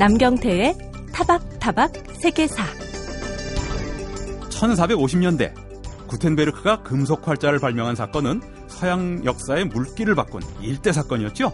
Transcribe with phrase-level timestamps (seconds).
[0.00, 0.78] 남경태의
[1.12, 1.92] 타박타박
[2.22, 2.64] 세계사
[4.48, 5.52] 1450년대
[6.06, 11.52] 구텐베르크가 금속 활자를 발명한 사건은 서양 역사의 물기를 바꾼 일대 사건이었죠.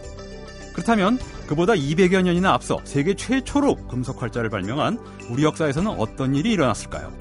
[0.71, 4.97] 그렇다면 그보다 200여 년이나 앞서 세계 최초로 금속 활자를 발명한
[5.29, 7.11] 우리 역사에서는 어떤 일이 일어났을까요?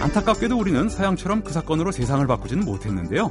[0.00, 3.28] 안타깝게도 우리는 서양처럼 그 사건으로 세상을 바꾸지는 못했는데요.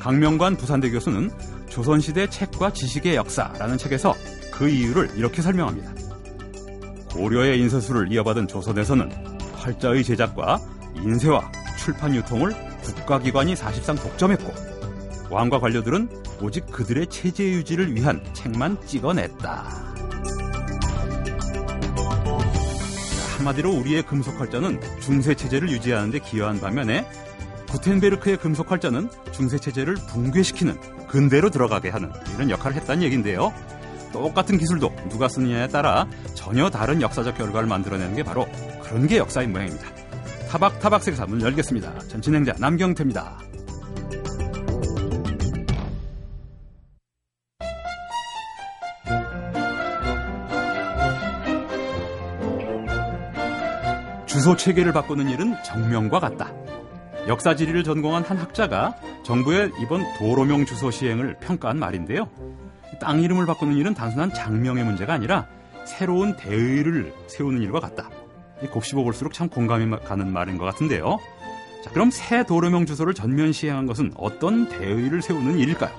[0.00, 1.30] 강명관 부산대 교수는
[1.68, 4.14] 조선시대 책과 지식의 역사라는 책에서
[4.52, 5.92] 그 이유를 이렇게 설명합니다.
[7.12, 9.10] 고려의 인쇄술을 이어받은 조선에서는
[9.54, 10.58] 활자의 제작과
[10.96, 14.52] 인쇄와 출판 유통을 국가기관이 사실상 독점했고
[15.30, 16.08] 왕과 관료들은
[16.40, 19.88] 오직 그들의 체제 유지를 위한 책만 찍어냈다.
[23.36, 27.06] 한마디로 우리의 금속 활자는 중세 체제를 유지하는 데 기여한 반면에
[27.70, 33.52] 구텐베르크의 금속 활자는 중세 체제를 붕괴시키는 근대로 들어가게 하는 이런 역할을 했다는 얘기인데요.
[34.12, 38.46] 똑같은 기술도 누가 쓰느냐에 따라 전혀 다른 역사적 결과를 만들어내는 게 바로
[38.82, 39.86] 그런 게 역사인 모양입니다.
[40.48, 41.98] 타박 타박 세계사 문 열겠습니다.
[42.08, 43.38] 전 진행자 남경태입니다.
[54.24, 56.52] 주소 체계를 바꾸는 일은 정명과 같다.
[57.28, 62.26] 역사 지리를 전공한 한 학자가 정부의 이번 도로명 주소 시행을 평가한 말인데요.
[63.02, 65.46] 땅 이름을 바꾸는 일은 단순한 장명의 문제가 아니라
[65.84, 68.08] 새로운 대의를 세우는 일과 같다.
[68.70, 71.18] 곱씹어 볼수록 참 공감이 가는 말인 것 같은데요.
[71.84, 75.94] 자, 그럼 새 도로명 주소를 전면 시행한 것은 어떤 대의를 세우는 일일까요?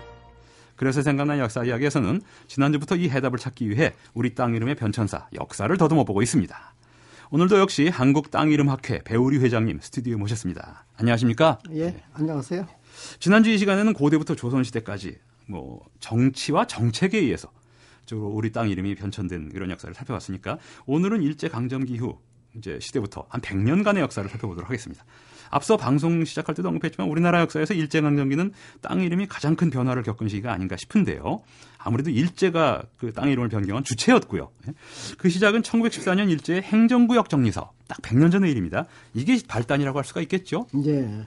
[0.76, 6.06] 그래서 생각난 역사 이야기에서는 지난주부터 이 해답을 찾기 위해 우리 땅 이름의 변천사 역사를 더듬어
[6.06, 6.74] 보고 있습니다.
[7.32, 10.86] 오늘도 역시 한국 땅 이름 학회 배우리 회장님 스튜디오에 모셨습니다.
[10.98, 11.60] 안녕하십니까?
[11.74, 12.68] 예, 안녕하세요.
[13.20, 17.52] 지난주 이 시간에는 고대부터 조선시대까지 뭐 정치와 정책에 의해서
[18.12, 20.58] 우리 땅 이름이 변천된 이런 역사를 살펴봤으니까
[20.88, 22.18] 오늘은 일제 강점기 후
[22.56, 25.06] 이제 시대부터 한 100년간의 역사를 살펴보도록 하겠습니다.
[25.50, 28.52] 앞서 방송 시작할 때도 언급했지만 우리나라 역사에서 일제강점기는
[28.82, 31.42] 땅 이름이 가장 큰 변화를 겪은 시기가 아닌가 싶은데요.
[31.78, 34.50] 아무래도 일제가 그 땅 이름을 변경한 주체였고요.
[35.18, 38.86] 그 시작은 1914년 일제의 행정구역 정리서 딱 100년 전의 일입니다.
[39.14, 40.68] 이게 발단이라고 할 수가 있겠죠.
[40.86, 41.26] 예.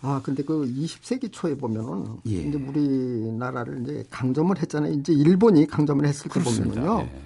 [0.00, 2.32] 아, 근데 그 20세기 초에 보면은 예.
[2.40, 4.92] 이제 우리나라를 이제 강점을 했잖아요.
[4.94, 6.80] 이제 일본이 강점을 했을 때 그렇습니다.
[6.80, 7.08] 보면은요.
[7.08, 7.20] 예.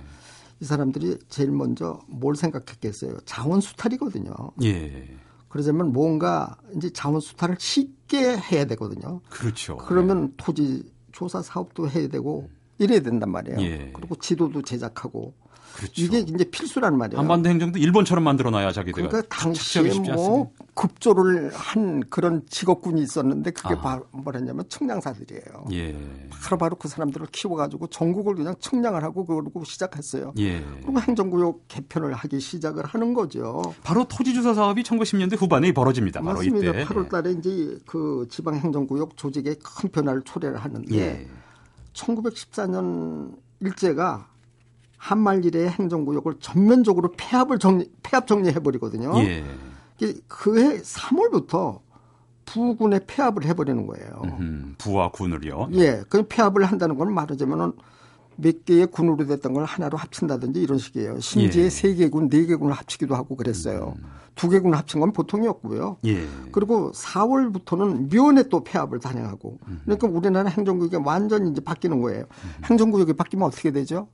[0.61, 3.19] 이 사람들이 제일 먼저 뭘 생각했겠어요?
[3.25, 4.33] 자원 수탈이거든요.
[4.65, 5.09] 예.
[5.57, 9.23] 그러자면 뭔가 이제 자원 수탈을 쉽게 해야 되거든요.
[9.31, 9.79] 그렇죠.
[9.79, 13.59] 그러면 토지 조사 사업도 해야 되고 이래야 된단 말이에요.
[13.63, 13.91] 예.
[13.95, 15.33] 그리고 지도도 제작하고
[15.77, 15.93] 그렇죠.
[15.97, 17.21] 이게 이제 필수란 말이에요.
[17.21, 19.09] 한반도 행정도 일본처럼 만들어놔야 자기들가.
[19.09, 19.83] 그러니까 당시에
[20.15, 23.81] 뭐 급조를 한 그런 직업군이 있었는데 그게 아.
[23.81, 25.67] 바로 뭐랬냐면 청량사들이에요.
[25.73, 25.95] 예.
[26.31, 30.33] 바로 바로 그 사람들을 키워가지고 전국을 그냥 청량을 하고 그러고 시작했어요.
[30.39, 30.65] 예.
[30.83, 33.63] 그리고 행정구역 개편을 하기 시작을 하는 거죠.
[33.85, 36.23] 바로 토지조사 사업이 1910년대 후반에 벌어집니다.
[36.23, 36.71] 바로 맞습니다.
[36.71, 36.85] 이때.
[36.87, 41.29] 8월달에 이제 그 지방행정구역 조직에 큰 변화를 초래를 하는데 예.
[41.93, 44.29] 1914년 일제가
[45.07, 49.13] 한말일의 행정구역을 전면적으로 폐합을 정리, 폐합 정리해버리거든요.
[49.21, 49.45] 예.
[50.27, 51.79] 그해 3월부터
[52.45, 54.23] 부군의 폐합을 해버리는 거예요.
[54.25, 55.69] 음흠, 부와 군을요?
[55.75, 56.03] 예.
[56.09, 57.73] 그 폐합을 한다는 건 말하자면은
[58.39, 61.21] 몇 개의 군으로 됐던 걸 하나로 합친다든지 이런 식이에요.
[61.21, 61.71] 심지어 예.
[61.71, 63.95] 세 개 군, 네 개 군을 합치기도 하고 그랬어요.
[63.97, 64.03] 음.
[64.35, 65.97] 두 개 군을 합친 건 보통이었고요.
[66.05, 66.27] 예.
[66.53, 69.81] 그리고 4월부터는 묘에 또 폐합을 단행하고 음.
[69.85, 72.25] 그러니까 우리나라 행정구역이 완전히 이제 바뀌는 거예요.
[72.45, 72.65] 음.
[72.65, 74.09] 행정구역이 바뀌면 어떻게 되죠?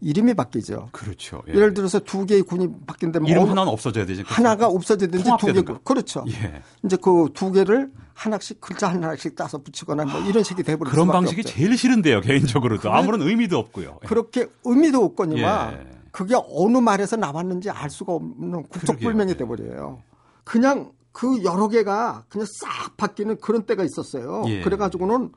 [0.00, 0.88] 이름이 바뀌죠.
[0.92, 1.42] 그렇죠.
[1.48, 1.52] 예.
[1.52, 4.22] 를 들어서 두 개의 군이 바뀐다면 이름 하나는 없어져야 되죠.
[4.26, 5.62] 하나가 없어지든지 두 개.
[5.84, 6.24] 그렇죠.
[6.28, 6.62] 예.
[6.84, 10.92] 이제 그 두 개를 하나씩 글자 하나씩 따서 붙이거나 뭐 이런 식이 돼버리죠.
[10.92, 11.52] 그런 방식이 없죠.
[11.52, 13.98] 제일 싫은데요, 개인적으로도 아무런 의미도 없고요.
[14.02, 14.06] 예.
[14.06, 15.86] 그렇게 의미도 없거니와 예.
[16.10, 20.02] 그게 어느 말에서 나왔는지 알 수가 없는 국적불명이 돼버려요.
[20.44, 24.44] 그냥 그 여러 개가 그냥 싹 바뀌는 그런 때가 있었어요.
[24.46, 24.62] 예.
[24.62, 25.32] 그래가지고는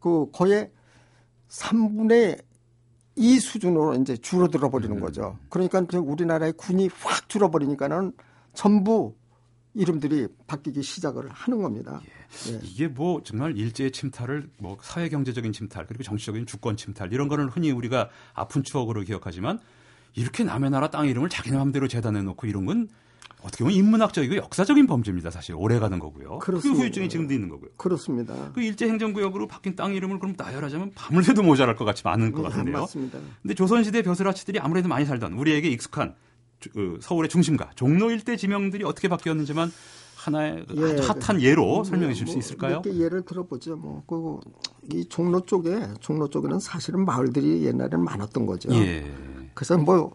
[0.00, 0.70] 그 거의
[1.48, 2.42] 3분의
[3.16, 5.00] 이 수준으로 이제 줄어들어 버리는 음.
[5.00, 5.38] 거죠.
[5.48, 8.12] 그러니까 우리나라의 군이 확 줄어버리니까는
[8.54, 9.14] 전부
[9.74, 12.00] 이름들이 바뀌기 시작을 하는 겁니다.
[12.48, 12.52] 예.
[12.52, 12.60] 예.
[12.62, 17.48] 이게 뭐 정말 일제의 침탈을 뭐 사회 경제적인 침탈 그리고 정치적인 주권 침탈 이런 거는
[17.48, 19.58] 흔히 우리가 아픈 추억으로 기억하지만
[20.14, 22.88] 이렇게 남의 나라 땅 이름을 자기 마음대로 재단해 놓고 이런 건
[23.42, 25.30] 어떻게 보면 인문학적이고 역사적인 범죄입니다.
[25.30, 26.38] 사실 오래가는 거고요.
[26.38, 26.76] 그렇습니다.
[26.76, 27.70] 그 후유증이 지금도 있는 거고요.
[27.76, 28.34] 그렇습니다.
[28.54, 32.42] 그 일제 행정구역으로 바뀐 땅 이름을 그럼 나열하자면 밤을 새도 모자랄 것 같지 않은 것
[32.42, 32.80] 네, 같은데요.
[32.80, 33.18] 맞습니다.
[33.42, 36.14] 근데 조선시대 벼슬아치들이 아무래도 많이 살던 우리에게 익숙한
[36.72, 39.72] 그 서울의 중심가 종로 일대 지명들이 어떻게 바뀌었는지만
[40.14, 42.74] 하나의 예, 핫한 예로 설명해 주실 뭐, 수 있을까요?
[42.76, 43.74] 몇 개 예를 들어보죠.
[43.76, 44.38] 뭐, 그
[44.92, 48.72] 이 종로 쪽에 종로 쪽에는 사실은 마을들이 옛날에는 많았던 거죠.
[48.74, 49.04] 예.
[49.54, 50.12] 그래서 뭐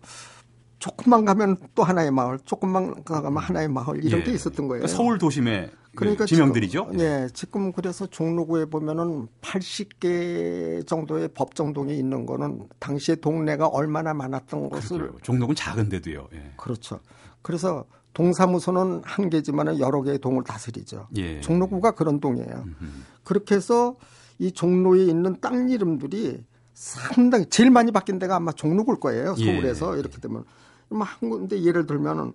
[0.79, 4.25] 조금만 가면 또 하나의 마을, 조금만 가면 하나의 마을 이런 예.
[4.25, 4.81] 게 있었던 거예요.
[4.81, 6.89] 그러니까 서울 도심의 그러니까 지명들이죠.
[6.91, 14.69] 지금, 예, 지금 그래서 종로구에 보면은 80개 정도의 법정동이 있는 거는 당시에 동네가 얼마나 많았던
[14.69, 15.19] 것을 그렇고요.
[15.23, 16.27] 종로군 작은데도요.
[16.33, 16.53] 예.
[16.57, 16.99] 그렇죠.
[17.41, 21.07] 그래서 동사무소는 한 개지만은 여러 개의 동을 다스리죠.
[21.17, 21.41] 예.
[21.41, 22.63] 종로구가 그런 동이에요.
[22.65, 22.85] 음흠.
[23.23, 23.95] 그렇게 해서
[24.37, 26.43] 이 종로에 있는 땅 이름들이
[26.73, 29.35] 상당히 제일 많이 바뀐 데가 아마 종로구일 거예요.
[29.35, 29.99] 서울에서 예.
[29.99, 30.43] 이렇게 되면
[30.89, 32.33] 한 군데 예를 들면은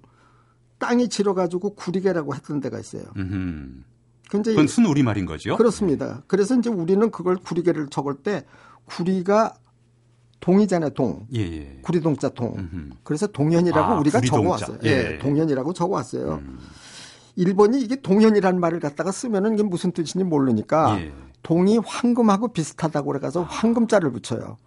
[0.78, 3.04] 땅이 지어가지고 구리개라고 했던 데가 있어요.
[3.14, 5.56] 근데 그건 순우리 말인 거죠?
[5.56, 6.22] 그렇습니다.
[6.26, 8.44] 그래서 이제 우리는 그걸 구리개를 적을 때
[8.86, 9.54] 구리가
[10.40, 11.26] 동이잖아요, 동.
[11.34, 11.78] 예, 예.
[11.82, 12.54] 구리동자 동.
[12.58, 12.90] 음흠.
[13.04, 14.78] 그래서 동현이라고 아, 우리가 적어왔어요.
[14.84, 14.88] 예.
[15.12, 16.40] 예, 동현이라고 적어왔어요.
[16.42, 16.58] 음.
[17.36, 21.12] 일본이 이게 동현이라는 말을 갖다가 쓰면은 이게 무슨 뜻인지 모르니까 예.
[21.42, 24.58] 동이 황금하고 비슷하다고 그래가지고 황금자를 붙여요.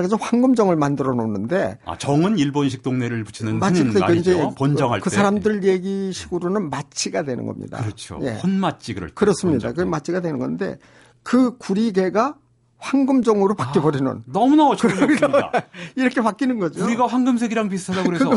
[0.00, 4.54] 그래서 황금정을 만들어 놓는데 아 정은 일본식 동네를 붙이는 마치 그 말이죠.
[4.56, 5.14] 본정할 그 때.
[5.16, 7.80] 사람들 얘기식으로는 마치가 되는 겁니다.
[7.80, 8.18] 그렇죠.
[8.22, 8.32] 예.
[8.42, 9.14] 혼마치 그럴 때.
[9.14, 9.72] 그렇습니다.
[9.72, 10.78] 그 마치가 되는 건데
[11.22, 12.34] 그 구리개가
[12.78, 15.52] 황금종으로 바뀌어 버리는 아, 너무나 어처구니없습니다.
[15.94, 16.84] 이렇게 바뀌는 거죠.
[16.84, 18.28] 우리가 황금색이랑 비슷하다고 그래서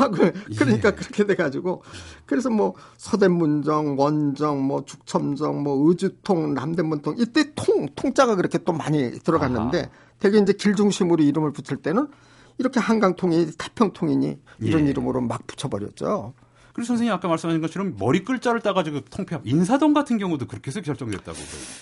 [0.58, 0.94] 그러니까 예.
[0.94, 1.82] 그렇게 돼 가지고
[2.28, 9.20] 그래서 뭐 서대문정, 원정, 뭐 죽첨정, 뭐 의주통, 남대문통 이때 통 통자가 그렇게 또 많이
[9.20, 10.07] 들어갔는데 아하.
[10.20, 12.08] 되게 이제 길 중심으로 이름을 붙일 때는
[12.58, 14.90] 이렇게 한강통이 태평통이니 이런 예.
[14.90, 16.34] 이름으로 막 붙여버렸죠.
[16.74, 21.38] 그리고 선생님 아까 말씀하신 것처럼 머리 끌자를 따가지고 통폐합 인사동 같은 경우도 그렇게 해서 결정됐다고.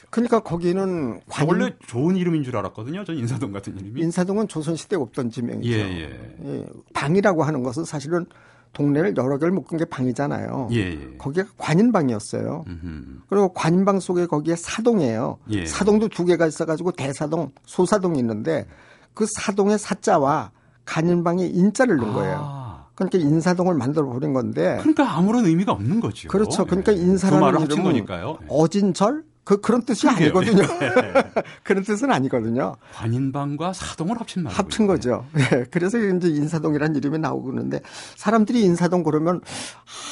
[0.09, 1.47] 그러니까 거기는 관...
[1.49, 3.03] 원래 좋은 이름인 줄 알았거든요.
[3.03, 3.99] 전 인사동 같은 이름이.
[4.01, 5.69] 인사동은 조선 시대 없던 지명이죠.
[5.69, 6.39] 예, 예.
[6.45, 6.65] 예.
[6.93, 8.25] 방이라고 하는 것은 사실은
[8.75, 10.69] 동네를 여러 개를 묶은 게 방이잖아요.
[10.73, 11.17] 예, 예.
[11.17, 12.65] 거기가 관인방이었어요.
[12.67, 13.03] 음흠.
[13.29, 15.37] 그리고 관인방 속에 거기에 사동이에요.
[15.51, 15.65] 예.
[15.65, 18.67] 사동도 두 개가 있어가지고 대사동, 소사동이 있는데
[19.13, 20.51] 그 사동의 사자와
[20.85, 22.39] 관인방에 인자를 넣은 거예요.
[22.41, 22.85] 아.
[22.95, 24.77] 그러니까 인사동을 만들어 버린 건데.
[24.79, 26.27] 그러니까 아무런 의미가 없는 거죠.
[26.27, 26.65] 그렇죠.
[26.65, 26.97] 그러니까 예.
[26.97, 28.37] 인사라는 이름은 거니까요.
[28.41, 28.45] 예.
[28.49, 30.31] 어진절 그 그런 뜻이 그러게요.
[30.35, 30.63] 아니거든요.
[30.81, 31.23] 예.
[31.63, 32.75] 그런 뜻은 아니거든요.
[32.93, 35.25] 관인방과 사동을 합친 말 합친 거죠.
[35.37, 35.65] 예.
[35.71, 37.79] 그래서 이제 인사동이라는 이름이 나오고 그러는데
[38.15, 39.41] 사람들이 인사동 그러면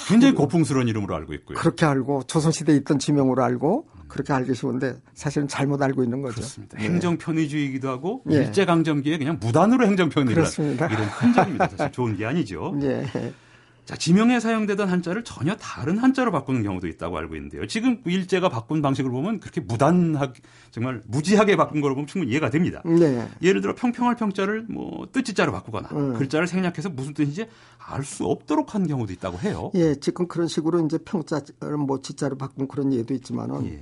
[0.08, 1.58] 굉장히 고풍스러운 이름으로 알고 있고요.
[1.58, 6.36] 그렇게 알고 조선시대에 있던 지명으로 알고 그렇게 알기 쉬운데 사실은 잘못 알고 있는 거죠.
[6.36, 6.78] 그렇습니다.
[6.78, 6.84] 네.
[6.84, 8.36] 행정 편의주의이기도 하고 네.
[8.36, 10.44] 일제 강점기에 그냥 무단으로 행정 편의를.
[10.60, 11.68] 이런 흔적입니다.
[11.70, 12.76] 사실 좋은 게 아니죠.
[12.80, 13.04] 네.
[13.86, 17.68] 자, 지명에 사용되던 한자를 전혀 다른 한자로 바꾸는 경우도 있다고 알고 있는데요.
[17.68, 20.42] 지금 일제가 바꾼 방식을 보면 그렇게 무단하게
[20.72, 22.82] 정말 무지하게 바꾼 걸 보면 충분히 이해가 됩니다.
[22.86, 23.28] 네.
[23.42, 26.14] 예를 들어 평평할 평자를 뭐 뜻지자로 바꾸거나 음.
[26.14, 27.48] 글자를 생략해서 무슨 뜻인지
[27.86, 29.72] 알 수 없도록 한 경우도 있다고 해요.
[29.76, 33.82] 예, 지금 그런 식으로 이제 평자를 뭐 지자로 바꾼 그런 예도 있지만은 예.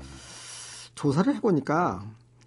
[0.95, 2.03] 조사를 해보니까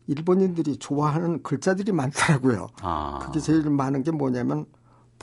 [0.07, 2.69] 일본인들이 좋아하는 글자들이 많더라고요.
[2.83, 3.21] 아.
[3.23, 4.67] 그게 제일 많은 게 뭐냐면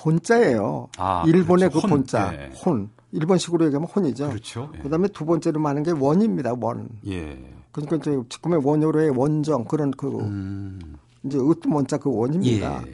[0.02, 0.90] 본자예요.
[0.98, 1.88] 아, 일본의 그렇죠.
[1.88, 2.52] 그 본자, 네.
[2.66, 2.90] 혼.
[3.12, 4.30] 일본식으로 얘기하면 혼이죠.
[4.30, 4.72] 그렇죠.
[4.78, 4.80] 예.
[4.80, 6.54] 그다음에 두 번째로 많은 게 원입니다.
[6.60, 6.90] 원.
[7.08, 7.38] 예.
[7.72, 10.98] 그러니까 이제 지금의 원어로의 원정 그런 그 음.
[11.24, 12.84] 이제 으뜸 원자 그 원입니다.
[12.88, 12.94] 예.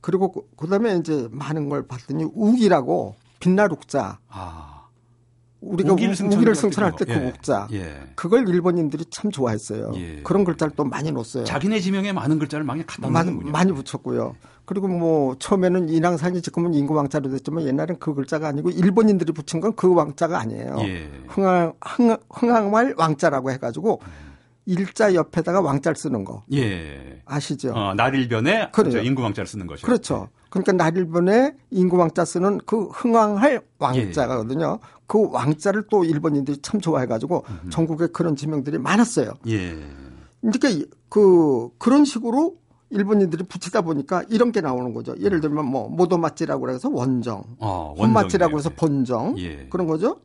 [0.00, 4.18] 그리고 그, 그다음에 이제 많은 걸 봤더니 우기라고 빛나룩자.
[4.28, 4.69] 아.
[5.60, 7.28] 우리가 우기를, 우기를 승천할 때그 예.
[7.28, 7.94] 옥자 예.
[8.14, 9.92] 그걸 일본인들이 참 좋아했어요.
[9.96, 10.20] 예.
[10.22, 11.44] 그런 글자를 또 많이 넣었어요.
[11.44, 13.52] 자기네 지명에 많은 글자를 많이 갖다 놓는군요.
[13.52, 14.36] 많이 붙였고요.
[14.64, 19.70] 그리고 뭐 처음에는 인왕산이 지금은 인구 왕자로 됐지만 옛날엔 그 글자가 아니고 일본인들이 붙인 건
[19.76, 20.76] 그 왕자가 아니에요.
[20.80, 21.10] 예.
[21.28, 24.00] 흥왕, 흥, 흥왕말 왕자라고 해가지고
[24.66, 26.42] 일자 옆에다가 왕자를 쓰는 거.
[26.52, 27.20] 예.
[27.24, 27.72] 아시죠?
[27.74, 28.98] 어, 날일변에 그렇죠.
[28.98, 29.86] 인구 왕자를 쓰는 것이죠.
[29.86, 30.28] 그렇죠.
[30.50, 34.78] 그러니까 날일변에 인구왕자 쓰는 그 흥왕할 왕자거든요.
[34.82, 34.88] 예.
[35.06, 37.70] 그 왕자를 또 일본인들이 참 좋아해가지고 음흠.
[37.70, 39.32] 전국에 그런 지명들이 많았어요.
[39.46, 39.76] 예.
[40.40, 42.56] 그러니까 그 그런 식으로
[42.90, 45.14] 일본인들이 붙이다 보니까 이런 게 나오는 거죠.
[45.20, 49.68] 예를 들면 뭐 모도마찌라고 해서 원정, 어, 혼마찌라고 해서 본정 예.
[49.68, 50.20] 그런 거죠.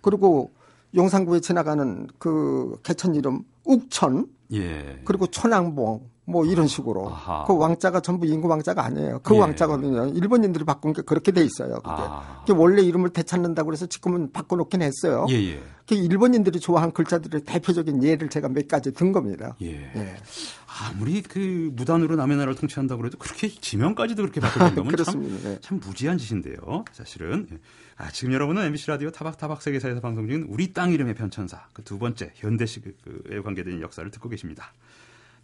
[0.00, 0.50] 그리고
[0.96, 5.00] 용산구에 지나가는 그 개천 이름 욱천, 예.
[5.04, 7.44] 그리고 천왕봉 뭐 이런 식으로 아하.
[7.46, 9.20] 그 왕자가 전부 인구 왕자가 아니에요.
[9.22, 9.38] 그 예.
[9.40, 10.08] 왕자거든요.
[10.14, 11.74] 일본인들이 바꾼 게 그렇게 돼 있어요.
[11.76, 11.86] 그게.
[11.86, 12.42] 아.
[12.46, 15.26] 그게 원래 이름을 되찾는다고 그래서 지금은 바꿔놓긴 했어요.
[15.30, 15.62] 예, 예.
[15.88, 19.56] 그 일본인들이 좋아하는 글자들의 대표적인 예를 제가 몇 가지 든 겁니다.
[19.62, 19.90] 예.
[19.96, 20.16] 예.
[20.80, 25.58] 아무리 그 무단으로 남의 나라를 통치한다고 해도 그렇게 지명까지도 그렇게 바꿀 정도면 참, 예.
[25.62, 26.84] 참 무지한 짓인데요.
[26.92, 27.48] 사실은.
[27.52, 27.58] 예.
[27.96, 31.98] 아, 지금 여러분은 MBC 라디오 타박타박 세계사에서 방송 중인 우리 땅 이름의 편천사 그 두
[31.98, 32.92] 번째 현대식에
[33.42, 34.72] 관계된 역사를 듣고 계십니다.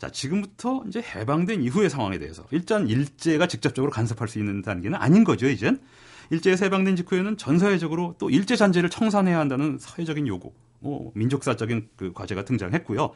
[0.04, 5.24] 자, 지금부터 이제 해방된 이후의 상황에 대해서 일단 일제가 직접적으로 간섭할 수 있는 단계는 아닌
[5.24, 5.80] 거죠, 이젠.
[6.28, 12.12] 일제에서 해방된 직후에는 전 사회적으로 또 일제 잔재를 청산해야 한다는 사회적인 요구, 뭐 민족사적인 그
[12.12, 13.14] 과제가 등장했고요.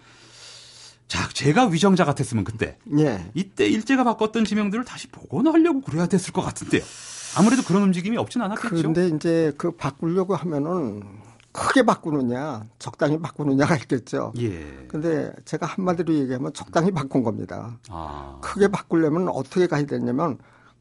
[1.09, 2.79] 자, 제가 위정자 같았으면 그때.
[2.99, 3.31] 예.
[3.35, 6.83] 이때 일제가 바꿨던 지명들을 다시 복원하려고 그래야 됐을 것 같은데요.
[7.37, 8.77] 아무래도 그런 움직임이 없진 않았겠죠.
[8.77, 11.03] 그런데 이제 그 바꾸려고 하면은
[11.59, 14.33] 크게 바꾸느냐, 적당히 바꾸느냐가 있겠죠.
[14.39, 14.65] 예.
[14.89, 17.79] 근데 제가 한마디로 얘기하면 적당히 바꾼 겁니다.
[17.89, 18.39] 아.
[18.43, 20.39] 크게 바꾸려면 어떻게 가야 되냐면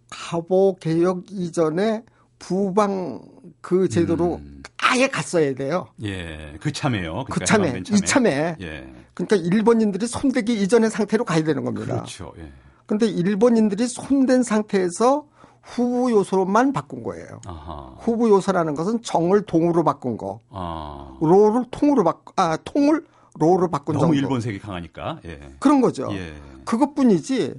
[0.10, 2.04] 가보 개혁 이전에
[2.40, 3.22] 부방
[3.62, 4.64] 그 제도로 음.
[4.78, 5.88] 아예 갔어야 돼요.
[6.04, 6.56] 예.
[6.62, 7.26] 그 참에요.
[7.26, 8.56] 그러니까 그 참에, 이참에.
[8.62, 8.94] 예.
[9.14, 11.96] 그러니까 일본인들이 손대기 이전의 상태로 가야 되는 겁니다.
[11.96, 12.34] 그렇죠.
[12.38, 12.52] 예.
[12.86, 15.26] 근데 일본인들이 손댄 상태에서
[15.68, 17.42] 후부 요소만 바꾼 거예요.
[17.46, 17.94] 아하.
[18.00, 20.40] 후부 요소라는 것은 정을 동으로 바꾼 거.
[20.50, 21.18] 아.
[21.22, 23.06] 로를 통으로 바꾼 아 통을
[23.40, 24.16] 로로 바꾼 너무 정도.
[24.16, 25.20] 일본색이 강하니까.
[25.26, 25.40] 예.
[25.60, 26.08] 그런 거죠.
[26.12, 26.34] 예.
[26.66, 27.54] 그것뿐이지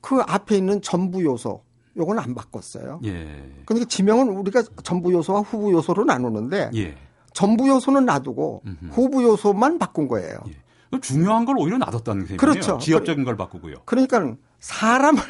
[0.00, 1.62] 그 앞에 있는 전부 요소
[1.96, 3.00] 요건 안 바꿨어요.
[3.04, 3.52] 예.
[3.64, 6.96] 그러니까 지명은 우리가 전부 요소와 후부 요소로 나누는데 예.
[7.32, 8.86] 전부 요소는 놔두고 음흠.
[8.92, 10.38] 후부 요소만 바꾼 거예요.
[10.48, 10.52] 예.
[11.00, 12.36] 중요한 걸 오히려 놔뒀다는 셈이네요.
[12.36, 12.78] 그렇죠.
[12.78, 13.78] 지역적인 걸 바꾸고요.
[13.84, 15.20] 그러니까 사람을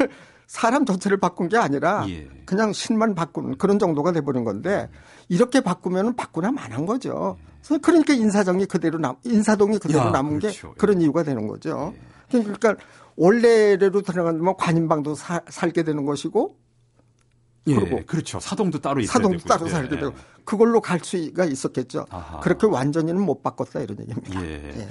[0.54, 2.28] 사람 전체를 바꾼 게 아니라 예.
[2.46, 4.88] 그냥 신만 바꾼 그런 정도가 돼버린 건데
[5.28, 7.36] 이렇게 바꾸면 바꾸나 만한 거죠.
[7.82, 10.68] 그러니까 인사정이 그대로 남, 인사동이 그대로 야, 남은 그렇죠.
[10.68, 11.92] 게 그런 이유가 되는 거죠.
[12.32, 12.38] 예.
[12.40, 12.76] 그러니까
[13.16, 16.56] 원래대로 들어가면 관인방도 사, 살게 되는 것이고
[17.66, 18.38] 예, 그리고 그렇죠.
[18.38, 19.48] 사동도 따로 있어야 사동도 되고.
[19.48, 20.00] 따로 살게 예.
[20.02, 20.12] 되고
[20.44, 22.06] 그걸로 갈 수가 있었겠죠.
[22.10, 22.38] 아하.
[22.38, 24.40] 그렇게 완전히는 못 바꿨다 이런 얘기입니다.
[24.44, 24.88] 예.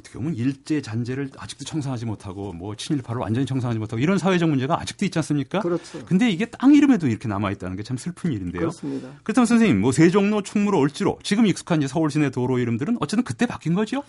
[0.00, 0.10] 예.
[0.10, 4.80] 어떻게 보면 일제 잔재를 아직도 청산하지 못하고 뭐 친일파를 완전히 청산하지 못하고 이런 사회적 문제가
[4.80, 5.60] 아직도 있지 않습니까?
[5.60, 6.04] 그렇죠.
[6.06, 8.60] 근데 이게 땅 이름에도 이렇게 남아 있다는 게 참 슬픈 일인데요.
[8.60, 9.08] 그렇습니다.
[9.24, 13.46] 그렇다면 선생님 뭐 세종로, 충무로, 올지로 지금 익숙한 이제 서울 시내 도로 이름들은 어쨌든 그때
[13.46, 14.02] 바뀐 거죠?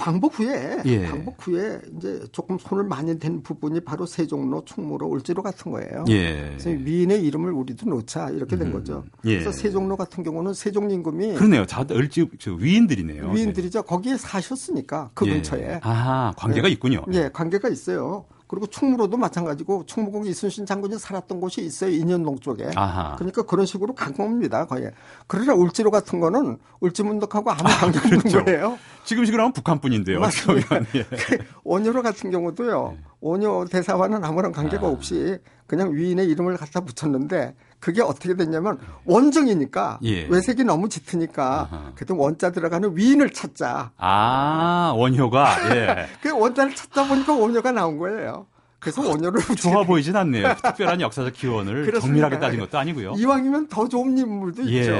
[0.00, 1.04] 광복 후에 예.
[1.04, 6.06] 광복 후에 이제 조금 손을 많이 댄 부분이 바로 세종로, 충무로, 올지로 같은 거예요.
[6.08, 6.54] 예.
[6.56, 8.72] 그래서 위인의 이름을 우리도 놓자 이렇게 된 음.
[8.72, 9.04] 거죠.
[9.26, 9.38] 예.
[9.38, 11.66] 그래서 세종로 같은 경우는 세종 임금이 그러네요.
[11.66, 13.30] 다 을지 위인들이네요.
[13.30, 13.82] 위인들이죠.
[13.82, 15.34] 거기에 사셨으니까 그 예.
[15.34, 15.80] 근처에.
[15.82, 16.72] 아 관계가 네.
[16.72, 17.04] 있군요.
[17.12, 18.24] 예, 관계가 있어요.
[18.50, 21.92] 그리고 충무로도 마찬가지고 충무공 이순신 장군이 살았던 곳이 있어요.
[21.92, 22.68] 인현동 쪽에.
[22.74, 23.14] 아하.
[23.14, 24.66] 그러니까 그런 식으로 간 겁니다.
[24.66, 24.90] 거의.
[25.28, 28.44] 그러나 울지로 같은 거는 울지문덕하고 아무 관계 아, 없는 그렇죠.
[28.44, 28.76] 거예요.
[29.04, 30.18] 지금 식으로 하면 북한뿐인데요.
[30.18, 30.80] 맞습니다.
[30.96, 31.06] 예.
[31.62, 32.94] 원효로 같은 경우도요.
[32.96, 33.04] 네.
[33.20, 34.90] 원효 대사와는 아무런 관계가 아.
[34.90, 35.38] 없이
[35.68, 40.26] 그냥 위인의 이름을 갖다 붙였는데 그게 어떻게 됐냐면 원정이니까 예.
[40.26, 43.92] 외색이 너무 짙으니까 그래도 원자 들어가는 위인을 찾자.
[43.96, 46.06] 아 원효가 예.
[46.22, 48.46] 그 원자를 찾다 보니까 원효가 나온 거예요.
[48.78, 50.54] 그래서 원효를 좋아 보이진 않네요.
[50.62, 53.12] 특별한 역사적 기원을 정밀하게 따진 것도 아니고요.
[53.16, 54.80] 이왕이면 더 좋은 인물도 예.
[54.80, 54.92] 있죠.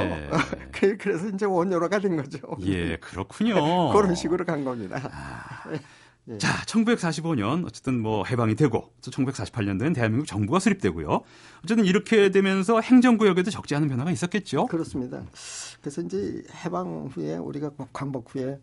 [0.71, 2.39] 그, 그래서 이제 원효로가 된 거죠.
[2.61, 3.91] 예, 그렇군요.
[3.91, 4.99] 그런 식으로 간 겁니다.
[5.11, 5.63] 아.
[6.31, 6.37] 예.
[6.37, 11.21] 자, 1945년 어쨌든 뭐 해방이 되고 1948년도엔 대한민국 정부가 수립되고요.
[11.63, 14.67] 어쨌든 이렇게 되면서 행정구역에도 적지 않은 변화가 있었겠죠.
[14.67, 15.23] 그렇습니다.
[15.81, 18.59] 그래서 이제 해방 후에 우리가 광복 후에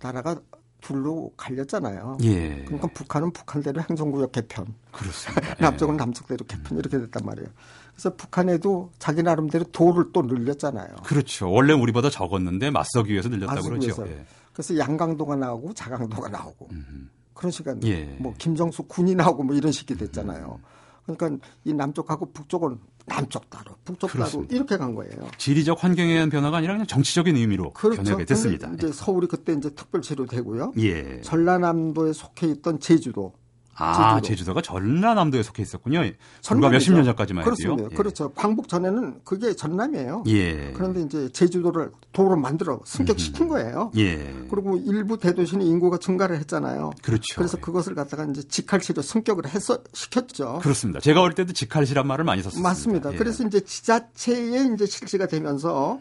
[0.00, 0.40] 나라가
[0.80, 2.18] 둘로 갈렸잖아요.
[2.22, 2.62] 예.
[2.64, 4.74] 그러니까 북한은 북한대로 행정구역 개편.
[4.92, 5.54] 그렇습니다.
[5.58, 7.48] 남쪽은 남쪽대로 개편 이렇게 됐단 말이에요.
[7.92, 10.96] 그래서 북한에도 자기 나름대로 도를 또 늘렸잖아요.
[11.04, 11.50] 그렇죠.
[11.50, 14.06] 원래 우리보다 적었는데 맞서기 위해서 늘렸다고 그러죠.
[14.06, 14.24] 예.
[14.58, 17.06] 그래서 양강도가 나오고 자강도가 나오고 음흠.
[17.32, 18.16] 그런 시간 예.
[18.18, 20.58] 뭐 김정수 군이 나오고 뭐 이런 식이 됐잖아요.
[21.06, 24.48] 그러니까 이 남쪽하고 북쪽은 남쪽 따로, 북쪽 그렇습니다.
[24.48, 25.28] 따로 이렇게 간 거예요.
[25.38, 28.02] 지리적 환경에 대한 변화가 아니라 그냥 정치적인 의미로 그렇죠.
[28.02, 28.68] 변하게 됐습니다.
[28.74, 30.72] 이제 서울이 그때 이제 특별치료 되고요.
[30.78, 31.20] 예.
[31.20, 33.34] 전라남도에 속해 있던 제주도
[33.78, 34.54] 아, 제주도.
[34.54, 36.02] 가 전라남도에 속해 있었군요.
[36.46, 37.54] 불과 몇십 년 전까지만 해도요.
[37.54, 37.88] 그렇습니다.
[37.92, 37.96] 예.
[37.96, 38.30] 그렇죠.
[38.30, 40.24] 광복 전에는 그게 전남이에요.
[40.26, 40.72] 예.
[40.74, 43.48] 그런데 이제 제주도를 도로 만들어 승격시킨 음.
[43.48, 43.92] 거예요.
[43.96, 44.34] 예.
[44.50, 46.90] 그리고 일부 대도시는 인구가 증가를 했잖아요.
[47.02, 47.22] 그렇죠.
[47.36, 50.58] 그래서 그것을 갖다가 이제 직할시로 승격을 해서 시켰죠.
[50.62, 51.00] 그렇습니다.
[51.00, 52.68] 제가 어릴 때도 직할시란 말을 많이 썼습니다.
[52.68, 53.12] 맞습니다.
[53.12, 53.16] 예.
[53.16, 56.00] 그래서 이제 지자체에 이제 실시가 되면서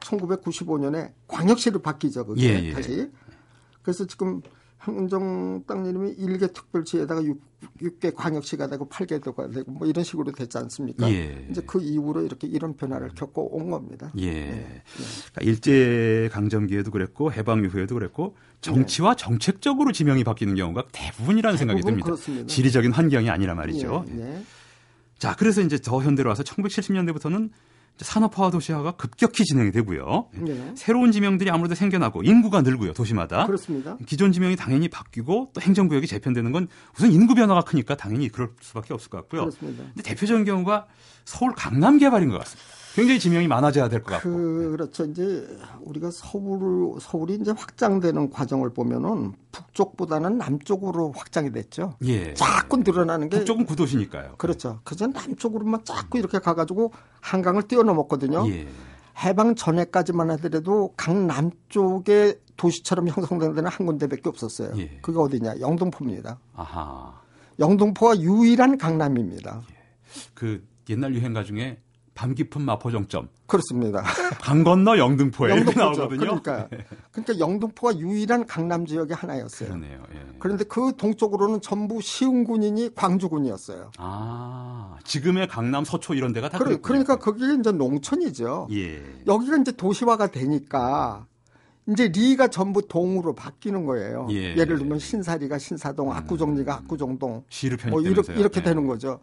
[0.00, 2.24] 1995년에 광역시로 바뀌죠.
[2.26, 2.72] 그게 예, 예.
[2.72, 3.10] 다시.
[3.82, 4.40] 그래서 지금
[4.82, 10.56] 행정 땅 이름이 1개 특별시에다가 6, 개 광역시가 되고 8개도가 되고 뭐 이런 식으로 됐지
[10.58, 11.10] 않습니까?
[11.10, 11.46] 예.
[11.50, 14.12] 이제 그 이후로 이렇게 이런 변화를 겪고 온 겁니다.
[14.18, 14.26] 예.
[14.26, 14.82] 예.
[15.32, 19.24] 그러니까 일제 강점기에도 그랬고 해방 이후에도 그랬고 정치와 네.
[19.24, 22.04] 정책적으로 지명이 바뀌는 경우가 대부분이라는 대부분 생각이 듭니다.
[22.04, 22.46] 그렇습니다.
[22.46, 24.04] 지리적인 환경이 아니라 말이죠.
[24.12, 24.20] 예.
[24.20, 24.42] 예.
[25.18, 27.50] 자, 그래서 이제 더 현대로 와서 1970년대부터는
[28.04, 30.28] 산업화 도시화가 급격히 진행이 되고요.
[30.34, 30.72] 네.
[30.76, 33.46] 새로운 지명들이 아무래도 생겨나고 인구가 늘고요 도시마다.
[33.46, 33.96] 그렇습니다.
[34.06, 38.94] 기존 지명이 당연히 바뀌고 또 행정구역이 재편되는 건 우선 인구 변화가 크니까 당연히 그럴 수밖에
[38.94, 39.42] 없을 것 같고요.
[39.42, 39.84] 그렇습니다.
[39.84, 40.86] 근데 대표적인 경우가
[41.24, 42.77] 서울 강남 개발인 것 같습니다.
[42.98, 44.28] 굉장히 지명이 많아져야 될 것 같고.
[44.30, 45.04] 그, 그렇죠.
[45.04, 45.46] 이제
[45.82, 51.94] 우리가 서울 서울이 이제 확장되는 과정을 보면은 북쪽보다는 남쪽으로 확장이 됐죠.
[52.04, 52.34] 예.
[52.34, 54.34] 자꾸 늘어나는 게 북쪽은 구도시니까요.
[54.38, 54.80] 그렇죠.
[54.84, 58.48] 그전 남쪽으로만 자꾸 이렇게 가가지고 한강을 뛰어넘었거든요.
[58.50, 58.66] 예.
[59.24, 64.72] 해방 전에까지만 하더라도 강 남 쪽에 도시처럼 형성된 데는 한 군데밖에 없었어요.
[64.78, 64.98] 예.
[65.02, 65.60] 그게 어디냐?
[65.60, 66.38] 영등포입니다.
[66.54, 67.20] 아하.
[67.60, 69.62] 영등포가 유일한 강남입니다.
[69.70, 69.76] 예.
[70.34, 71.78] 그 옛날 유행가 중에
[72.18, 73.28] 밤 깊은 마포 정점.
[73.46, 74.02] 그렇습니다.
[74.42, 75.78] 강 건너 영등포에 영등포죠.
[75.78, 76.18] 나오거든요.
[76.18, 76.68] 그러니까
[77.12, 79.68] 그러니까 영등포가 유일한 강남 지역의 하나였어요.
[79.68, 80.02] 그러네요.
[80.12, 80.26] 예.
[80.40, 83.92] 그런데 그 동쪽으로는 전부 시흥군인이 광주군이었어요.
[83.98, 88.66] 아 지금의 강남 서초 이런 데가 다 그래, 그러니까 거기 이제 농촌이죠.
[88.72, 89.00] 예.
[89.28, 91.24] 여기가 이제 도시화가 되니까
[91.88, 94.26] 이제 리가 전부 동으로 바뀌는 거예요.
[94.32, 94.56] 예.
[94.56, 96.16] 를 들면 신사리가 신사동, 음.
[96.16, 98.64] 압구정리가 압구정동, 시르 뭐 이렇게, 이렇게 예.
[98.64, 99.20] 되는 거죠.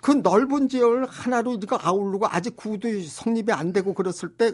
[0.00, 4.52] 그 넓은 지역을 하나로 이거 아우르고 아직 구도 성립이 안 되고 그랬을 때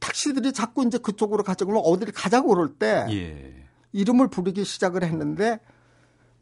[0.00, 3.64] 택시들이 자꾸 이제 그쪽으로 가자고 그러면 어디를 가자고 그럴 때 예.
[3.92, 5.58] 이름을 부르기 시작을 했는데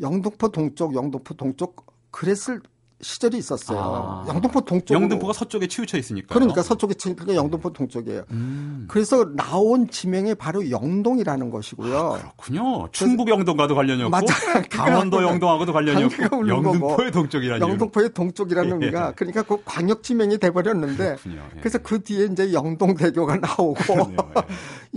[0.00, 2.60] 영등포 동쪽, 영등포 동쪽 그랬을
[3.02, 3.78] 시절이 있었어요.
[3.78, 4.24] 아.
[4.28, 4.94] 영등포 동쪽.
[4.94, 6.32] 영등포가 서쪽에 치우쳐 있으니까.
[6.32, 8.24] 그러니까 서쪽에 치우니까 영등포 동쪽이에요.
[8.30, 8.86] 음.
[8.88, 11.98] 그래서 나온 지명이 바로 영동이라는 것이고요.
[11.98, 12.88] 아, 그렇군요.
[12.92, 14.34] 충북 영동과도 관련이 없고 맞아.
[14.70, 18.86] 강원도 영동하고도 관련이 없고 영등포의 동쪽이라는 영등포의 동쪽이라는 예.
[18.86, 21.60] 의미가 그러니까 그 광역 지명이 돼 버렸는데 예.
[21.60, 23.76] 그래서 그 뒤에 이제 영동대교가 나오고
[24.12, 24.16] 예.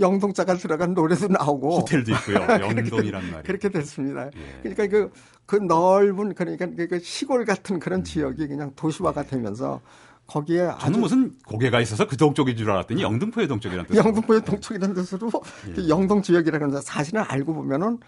[0.00, 2.36] 영동자가 들어간 노래도 나오고 호텔도 있고요.
[2.48, 4.26] 영동이란 말이 그렇게 됐습니다.
[4.26, 4.30] 예.
[4.62, 5.10] 그러니까 그
[5.50, 9.80] 그 넓은 그러니까 그 시골 같은 그런 지역이 그냥 도시화가 되면서
[10.28, 15.28] 거기에 저는 무슨 고개가 있어서 그 동쪽인 줄 알았더니 영등포의 동쪽이라는 뜻으로 영등포의 동쪽이라는 뜻으로
[15.76, 15.88] 예.
[15.88, 17.98] 영동 지역이라는 사실은 알고 보면은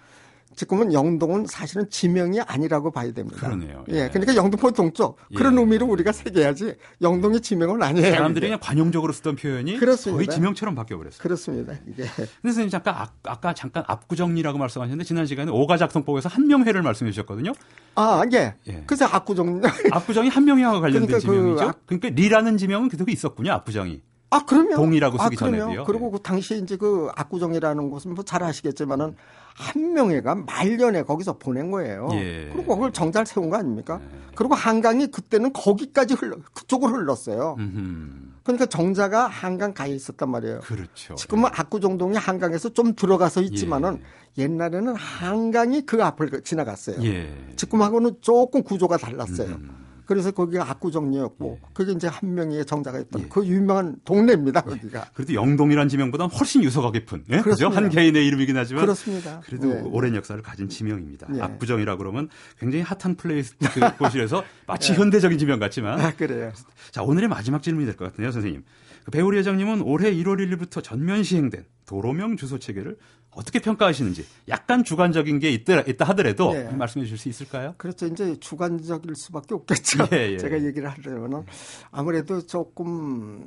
[0.54, 3.38] 지금은 영동은 사실은 지명이 아니라고 봐야 됩니다.
[3.38, 3.84] 그러네요.
[3.90, 4.04] 예.
[4.04, 4.08] 예.
[4.08, 5.60] 그러니까 영등포 동쪽 그런 예.
[5.60, 8.14] 의미로 우리가 새겨야지 영동이 지명은 아니에요.
[8.14, 10.16] 사람들이 그냥 관용적으로 쓰던 표현이 그렇습니다.
[10.16, 11.20] 거의 지명처럼 바뀌어 버렸어요.
[11.20, 11.74] 그렇습니다.
[11.86, 12.04] 이게.
[12.42, 17.52] 선생님 잠깐 아, 아까 잠깐 압구정리라고 말씀하셨는데 지난 시간에 오가작성법에서 한명회를 말씀해 주셨거든요.
[17.94, 18.54] 아, 예.
[18.68, 18.84] 예.
[18.86, 21.72] 그래서 압구정 압구정이 한명회와 관련된 그러니까 그 지명이죠.
[21.86, 23.52] 그, 그러니까 리라는 지명은 그대로 있었군요.
[23.52, 24.00] 압구정이.
[24.32, 25.84] 아, 그러면 동이라고 쓰기 아, 전에도요.
[25.84, 29.14] 그리고 그 당시에 이제 그 압구정이라는 곳은 뭐 잘 아시겠지만은
[29.54, 32.08] 한 명회가 말년에 거기서 보낸 거예요.
[32.12, 32.48] 예.
[32.52, 34.00] 그리고 그걸 정잘 세운 거 아닙니까?
[34.02, 34.18] 예.
[34.34, 37.56] 그리고 한강이 그때는 거기까지 흘러 그쪽으로 흘렀어요.
[37.58, 38.32] 음흠.
[38.44, 40.60] 그러니까 정자가 한강 가에 있었단 말이에요.
[40.60, 41.14] 그렇죠.
[41.14, 41.60] 지금은 예.
[41.60, 44.00] 압구정동이 한강에서 좀 들어가서 있지만은
[44.38, 44.44] 예.
[44.44, 47.04] 옛날에는 한강이 그 앞을 지나갔어요.
[47.04, 47.28] 예.
[47.56, 49.48] 지금하고는 조금 구조가 달랐어요.
[49.48, 49.81] 음.
[50.12, 51.68] 그래서 거기가 압구정리였고 예.
[51.72, 53.26] 그게 이제 한명회 정자가 있던 예.
[53.28, 54.62] 그 유명한 동네입니다.
[54.66, 54.70] 예.
[54.70, 55.06] 거기가.
[55.14, 57.40] 그래도 영동이라는 지명보다 훨씬 유서가 깊은 예?
[57.40, 57.68] 그죠?
[57.68, 59.40] 한 개인의 이름이긴 하지만 그렇습니다.
[59.44, 59.80] 그래도 예.
[59.86, 61.28] 오랜 역사를 가진 지명입니다.
[61.36, 61.40] 예.
[61.40, 66.52] 압구정이라 그러면 굉장히 hot한 place 그 곳이라서 마치 현대적인 지명 같지만 아, 그래요.
[66.90, 68.62] 자 오늘의 마지막 질문이 될 것 같네요, 선생님.
[69.04, 72.96] 그 배우리 회장님은 올해 1월 1일부터 전면 시행된 도로명 주소 체계를
[73.30, 76.64] 어떻게 평가하시는지 약간 주관적인 게 있다, 있다 하더라도 예.
[76.64, 77.74] 말씀해 주실 수 있을까요?
[77.78, 78.06] 그렇죠.
[78.06, 80.06] 이제 주관적일 수밖에 없겠죠.
[80.12, 80.38] 예, 예.
[80.38, 81.44] 제가 얘기를 하려면은
[81.90, 83.42] 아무래도 조금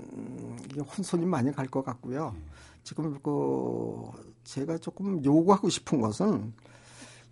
[0.97, 2.35] 혼선이 많이 갈 것 같고요.
[2.83, 3.95] 지금 그
[4.43, 6.53] 제가 조금 요구하고 싶은 것은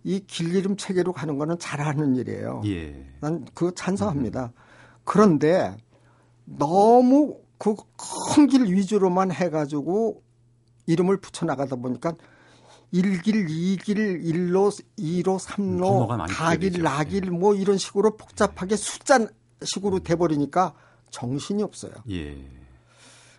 [0.04, 2.62] 이 길 이름 체계로 가는 거는 잘하는 일이에요.
[2.66, 3.04] 예.
[3.20, 4.44] 난 그거 찬성합니다.
[4.44, 4.60] 음.
[5.04, 5.76] 그런데
[6.44, 10.22] 너무 그 큰 길 위주로만 해가지고
[10.86, 12.14] 이름을 붙여나가다 보니까
[12.92, 19.26] 1길, 2길, 1로, 2로, 3로, 가길, 나길 뭐 이런 식으로 복잡하게 숫자
[19.62, 20.74] 식으로 돼버리니까
[21.10, 21.92] 정신이 없어요.
[22.10, 22.36] 예.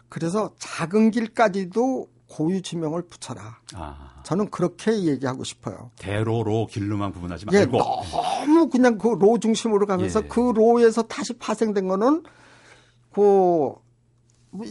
[0.09, 3.59] 그래서 작은 길까지도 고유 지명을 붙여라.
[3.75, 4.21] 아.
[4.23, 5.91] 저는 그렇게 얘기하고 싶어요.
[5.99, 7.77] 대로로 길로만 구분하지 예, 말고.
[7.77, 7.81] 예,
[8.45, 10.27] 너무 그냥 그 로 중심으로 가면서 예.
[10.27, 12.23] 그 로에서 다시 파생된 거는
[13.13, 13.73] 그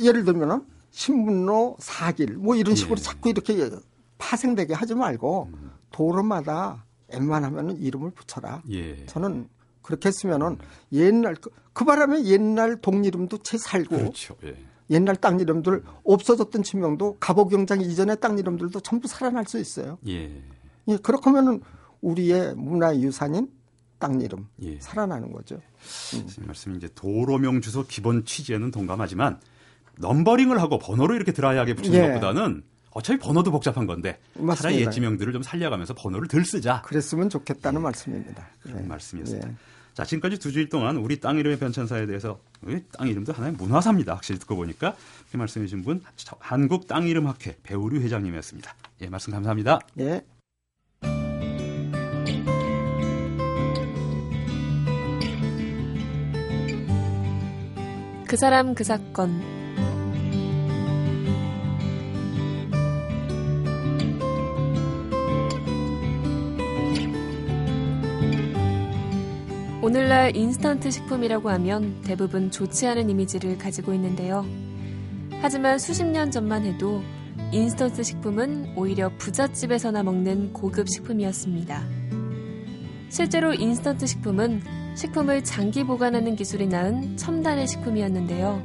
[0.00, 3.02] 예를 들면은 신문로 사길 뭐 이런 식으로 예.
[3.02, 3.70] 자꾸 이렇게
[4.18, 5.70] 파생되게 하지 말고 음.
[5.90, 8.62] 도로마다 웬만하면 이름을 붙여라.
[8.70, 9.04] 예.
[9.06, 9.48] 저는
[9.82, 10.58] 그렇게 했으면은
[10.92, 14.36] 옛날 그, 그 바람에 옛날 동 이름도 채 살고 그렇죠.
[14.44, 14.56] 예.
[14.90, 19.98] 옛날 땅 이름들 없어졌던 지명도 갑오경장 이전의 땅 이름들도 전부 살아날 수 있어요.
[20.06, 20.42] 예.
[20.88, 21.60] 예 그렇게 하면은
[22.00, 23.50] 우리의 문화 유산인
[23.98, 24.78] 땅 이름 예.
[24.80, 25.60] 살아나는 거죠.
[26.14, 26.26] 음.
[26.46, 29.40] 말씀 이제 도로명 주소 기본 취지에는 동감하지만
[29.98, 32.08] 넘버링을 하고 번호로 이렇게 드라이하게 붙이는 예.
[32.08, 34.54] 것보다는 어차피 번호도 복잡한 건데 맞습니다.
[34.54, 36.82] 차라리 옛 지명들을 좀 살려가면서 번호를 덜 쓰자.
[36.82, 37.82] 그랬으면 좋겠다는 예.
[37.82, 38.46] 말씀입니다.
[38.62, 38.86] 그런 예.
[38.86, 39.48] 말씀이었습니다.
[39.48, 39.54] 예.
[39.94, 42.40] 자, 지금까지 두 주일 동안 우리 땅 이름의 변천사에 대해서
[42.92, 44.14] 땅 이름도 하나의 문화사입니다.
[44.14, 46.02] 확실히 듣고 보니까 이렇게 말씀해 주신 분
[46.40, 48.74] 한국 땅 이름 학회 배우류 회장님이었습니다.
[49.02, 49.78] 예, 말씀 감사합니다.
[50.00, 50.24] 예.
[58.26, 59.53] 그 사람 그 사건
[69.84, 74.46] 오늘날 인스턴트 식품이라고 하면 대부분 좋지 않은 이미지를 가지고 있는데요.
[75.42, 77.02] 하지만 수십 년 전만 해도
[77.52, 81.82] 인스턴트 식품은 오히려 부잣집에서나 먹는 고급 식품이었습니다.
[83.10, 84.62] 실제로 인스턴트 식품은
[84.96, 88.62] 식품을 장기 보관하는 기술이 낳은 첨단의 식품이었는데요.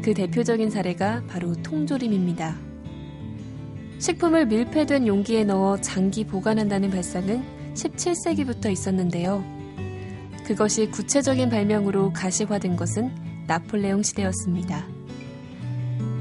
[0.00, 2.56] 그 대표적인 사례가 바로 통조림입니다.
[3.98, 9.61] 식품을 밀폐된 용기에 넣어 장기 보관한다는 발상은 17세기부터 있었는데요.
[10.44, 13.10] 그것이 구체적인 발명으로 가시화된 것은
[13.46, 14.86] 나폴레옹 시대였습니다.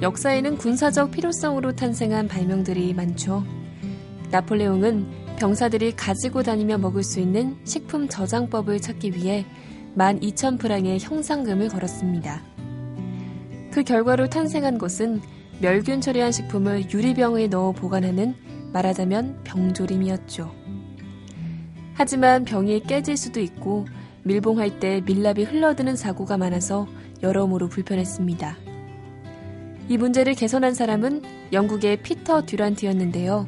[0.02, 3.44] 역사에는 군사적 필요성으로 탄생한 발명들이 많죠.
[4.32, 9.46] 나폴레옹은 병사들이 가지고 다니며 먹을 수 있는 식품 저장법을 찾기 위해
[9.98, 12.42] 12,000프랑의 형상금을 걸었습니다.
[13.72, 15.22] 그 결과로 탄생한 것은
[15.60, 18.36] 멸균 처리한 식품을 유리병에 넣어 보관하는
[18.74, 20.52] 말하자면 병조림이었죠.
[21.94, 23.86] 하지만 병이 깨질 수도 있고
[24.24, 26.88] 밀봉할 때 밀랍이 흘러드는 사고가 많아서
[27.24, 28.58] 여러모로 불편했습니다.
[29.90, 33.48] 이 문제를 개선한 사람은 영국의 피터 듀란트였는데요.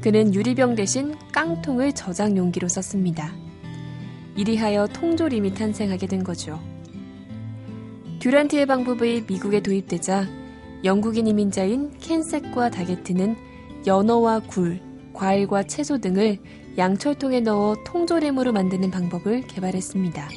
[0.00, 3.34] 그는 유리병 대신 깡통을 저장 용기로 썼습니다.
[4.36, 6.60] 이리하여 통조림이 탄생하게 된 거죠.
[8.20, 10.26] 듀란트의 방법이 미국에 도입되자
[10.84, 13.36] 영국인 이민자인 켄셋과 다게트는
[13.86, 14.80] 연어와 굴,
[15.12, 16.38] 과일과 채소 등을
[16.78, 20.28] 양철통에 넣어 통조림으로 만드는 방법을 개발했습니다.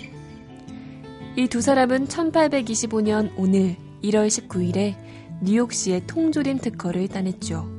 [1.36, 4.96] 이 두 사람은 1825년 오늘 1월 19일에
[5.42, 7.70] 뉴욕시의 통조림 특허를 따냈죠.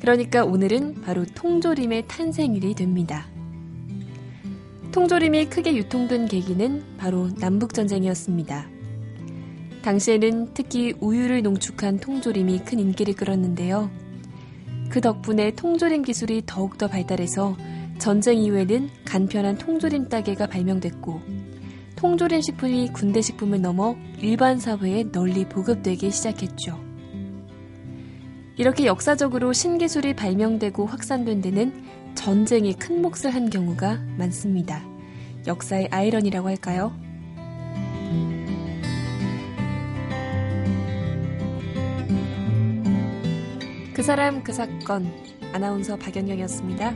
[0.00, 3.26] 그러니까 오늘은 바로 통조림의 탄생일이 됩니다.
[4.92, 8.68] 통조림이 크게 유통된 계기는 바로 남북전쟁이었습니다.
[9.82, 13.90] 당시에는 특히 우유를 농축한 통조림이 큰 인기를 끌었는데요.
[14.94, 17.56] 그 덕분에 통조림 기술이 더욱더 발달해서
[17.98, 21.20] 전쟁 이후에는 간편한 통조림 따개가 발명됐고
[21.96, 26.78] 통조림 식품이 군대 식품을 넘어 일반 사회에 널리 보급되기 시작했죠.
[28.56, 31.72] 이렇게 역사적으로 신기술이 발명되고 확산된 데는
[32.14, 34.80] 전쟁이 큰 몫을 한 경우가 많습니다.
[35.44, 36.94] 역사의 아이러니라고 할까요?
[44.04, 45.10] 사람 그 사건
[45.54, 46.92] 아나운서 박연경이었습니다.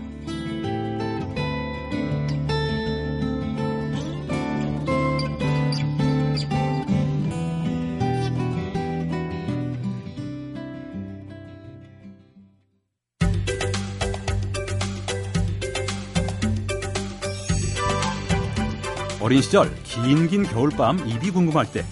[19.23, 21.87] 어린 시절 긴긴 겨울밤 입이 궁금할 때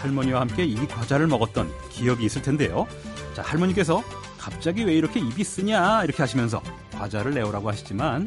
[0.00, 2.86] 할머니와 함께 이 과자를 먹었던 기억이 있을 텐데요.
[3.34, 4.02] 자, 할머니께서
[4.42, 6.60] 갑자기 왜 이렇게 입이 쓰냐 이렇게 하시면서
[6.98, 8.26] 과자를 내오라고 하시지만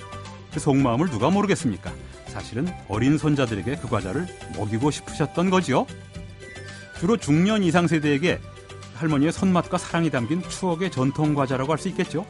[0.53, 1.91] 그 속마음을 누가 모르겠습니까?
[2.27, 4.25] 사실은 어린 손자들에게 그 과자를
[4.55, 5.85] 먹이고 싶으셨던 거지요.
[6.97, 8.39] 주로 중년 이상 세대에게
[8.95, 12.25] 할머니의 손맛과 사랑이 담긴 추억의 전통 과자라고 할 수 있겠죠.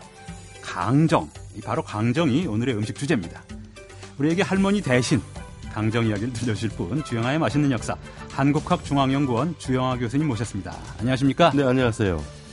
[0.63, 1.29] 강정,
[1.63, 3.43] 바로 강정이 오늘의 음식 주제입니다.
[4.17, 5.21] 우리에게 할머니 대신
[5.71, 7.95] 강정 이야기를 들려주실 분 주영아의 맛있는 역사
[8.31, 10.75] 한국학중앙연구원 주영아 교수님 모셨습니다.
[10.97, 11.51] 안녕하십니까?
[11.53, 12.44] 네, 안녕하세요.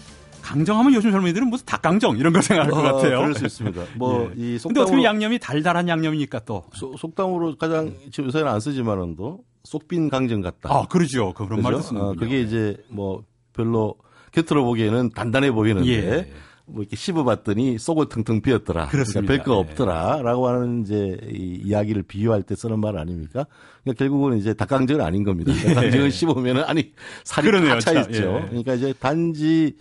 [0.42, 3.20] 강정하면 요즘 젊은이들은 무슨 닭강정 이런 거 생각할 것 어, 같아요.
[3.20, 3.82] 그럴 수 있습니다.
[3.96, 4.58] 뭐이 예.
[4.58, 10.10] 속담 근데 어떻게 양념이 달달한 양념이니까 또 소, 속담으로 가장 지금 요새는 안 쓰지만은도 속빈
[10.10, 10.74] 강정 같다.
[10.74, 11.32] 아 그러죠.
[11.34, 13.94] 그런 말도 쓰는 어, 그게 이제 뭐 별로
[14.32, 16.32] 곁으로 보기에는 단단해 보이는데 예.
[16.64, 18.88] 뭐 이렇게 씹어봤더니 속을 腾腾 비었더라.
[18.88, 19.58] 그러니까 별거 예.
[19.58, 23.46] 없더라라고 하는 이제 이 이야기를 비유할 때 쓰는 말 아닙니까?
[23.82, 25.52] 그러니까 결국은 이제 닭강정은 아닌 겁니다.
[25.52, 25.74] 예.
[25.74, 26.92] 닭강정을 씹으면은 아니
[27.24, 27.50] 살이
[27.80, 28.40] 차 있죠.
[28.44, 28.48] 예.
[28.48, 29.76] 그러니까 이제 단지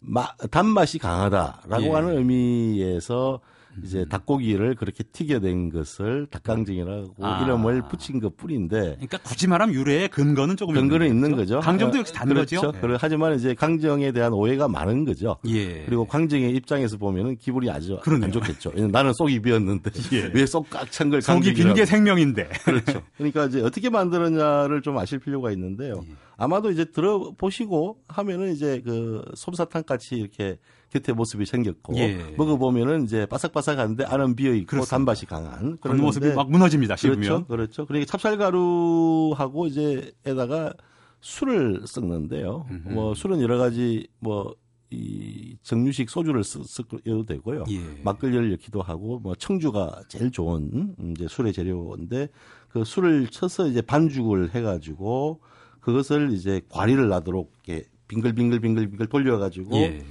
[0.00, 1.90] 마, 단맛이 강하다라고 예.
[1.90, 3.40] 하는 의미에서
[3.84, 7.40] 이제 닭고기를 그렇게 튀겨낸 것을 닭강정이라고 아.
[7.44, 8.96] 이름을 붙인 것 뿐인데.
[8.96, 11.56] 그러니까 굳이 말하면 유래의 근거는 조금 근거는 있는 거죠.
[11.56, 11.60] 거죠.
[11.60, 12.60] 강정도 역시 단 그렇죠.
[12.72, 12.86] 거죠.
[12.88, 12.96] 네.
[13.00, 15.36] 하지만 이제 강정에 대한 오해가 많은 거죠.
[15.46, 15.84] 예.
[15.84, 18.24] 그리고 강정의 입장에서 보면은 기분이 아주 그러네요.
[18.26, 18.72] 안 좋겠죠.
[18.90, 20.30] 나는 속이 비었는데 예.
[20.34, 22.48] 왜속 꽉 찬걸 속이 빈 게 생명인데.
[22.64, 23.02] 그렇죠.
[23.16, 26.02] 그러니까 이제 어떻게 만들었냐를 좀 아실 필요가 있는데요.
[26.04, 26.14] 예.
[26.40, 30.58] 아마도 이제 들어보시고 하면은 이제 그 솜사탕 같이 이렇게
[30.90, 32.34] 곁에 모습이 생겼고 예.
[32.36, 34.96] 먹어보면은 이제 바삭바삭한데 안은 비어 있고 그렇습니다.
[34.96, 36.96] 단맛이 강한 그런 모습이 막 무너집니다.
[36.96, 37.20] 씹으면.
[37.20, 37.86] 그렇죠, 그렇죠.
[37.86, 40.72] 그러니까 찹쌀가루하고 이제 에다가
[41.20, 42.66] 술을 섞는데요.
[42.70, 42.88] 음흠.
[42.88, 44.54] 뭐 술은 여러 가지 뭐
[44.90, 47.64] 이 정류식 소주를 섞어도 되고요.
[47.70, 48.02] 예.
[48.02, 52.28] 막걸리를 넣기도 하고 뭐 청주가 제일 좋은 이제 술의 재료인데
[52.68, 55.40] 그 술을 쳐서 이제 반죽을 해가지고
[55.80, 60.04] 그것을 이제 과리를 나도록 이렇게 빙글빙글빙글빙글 돌려가지고 예.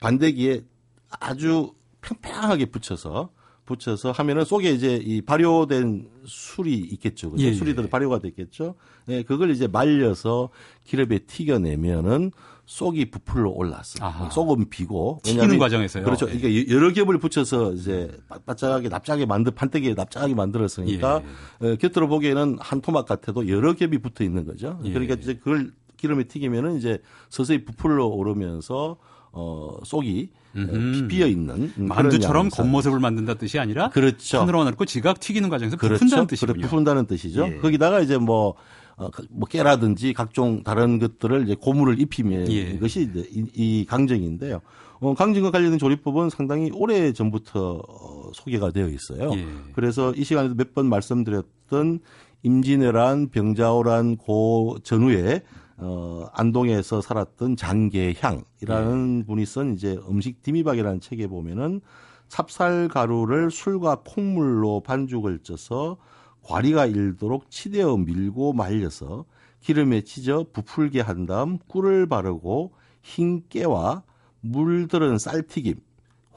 [0.00, 0.62] 반대기에
[1.10, 3.30] 아주 평평하게 붙여서
[3.64, 7.30] 붙여서 하면은 속에 이제 이 발효된 술이 있겠죠.
[7.30, 7.42] 그죠?
[7.42, 7.54] 예, 예.
[7.54, 8.74] 술이 들 발효가 됐겠죠.
[9.08, 10.50] 예, 그걸 이제 말려서
[10.84, 12.30] 기름에 튀겨내면은
[12.66, 14.30] 속이 부풀러 올랐어 요.
[14.30, 16.04] 속은 비고 튀기는 과정에서요.
[16.04, 16.28] 그렇죠.
[16.30, 16.34] 예.
[16.34, 18.10] 이게 여러 겹을 붙여서 이제
[18.46, 21.22] 바짝하게 납작하게 만들 판때기에 납작하게 만들었으니까
[21.62, 21.68] 예.
[21.72, 24.80] 어, 곁으로 보기에는 한 토막 같아도 여러 겹이 붙어 있는 거죠.
[24.84, 24.92] 예.
[24.92, 28.96] 그러니까 이제 그걸 기름에 튀기면은 이제 서서히 부풀러 오르면서
[29.32, 31.08] 어 속이 음흠.
[31.08, 34.40] 비어 있는 만두처럼 겉모습을 만든다 뜻이 아니라 그렇죠.
[34.40, 35.98] 하늘로 넣고 지각 튀기는 과정에서 그렇죠.
[35.98, 36.60] 부푼다는 뜻이군요.
[36.62, 37.48] 부푼다는 뜻이죠.
[37.48, 37.56] 예.
[37.58, 38.54] 거기다가 이제 뭐
[38.96, 42.78] 어, 그, 뭐 깨라든지 각종 다른 것들을 이제 고무를 입히면 예.
[42.78, 44.60] 것이 이제 이, 이 강정인데요.
[45.00, 49.32] 어, 강정과 관련된 조리법은 상당히 오래 전부터 어, 소개가 되어 있어요.
[49.34, 49.46] 예.
[49.74, 52.00] 그래서 이 시간에도 몇 번 말씀드렸던
[52.42, 55.42] 임진왜란, 병자호란 고 전후에
[55.76, 59.26] 어, 안동에서 살았던 장계향이라는 예.
[59.26, 61.80] 분이 쓴 이제 음식 디미박이라는 책에 보면은
[62.28, 65.96] 찹쌀 가루를 술과 콩물로 반죽을 쪄서
[66.44, 69.24] 과리가 일도록 치대어 밀고 말려서
[69.60, 74.02] 기름에 찢어 부풀게 한 다음 꿀을 바르고 흰 깨와
[74.40, 75.76] 물들은 쌀튀김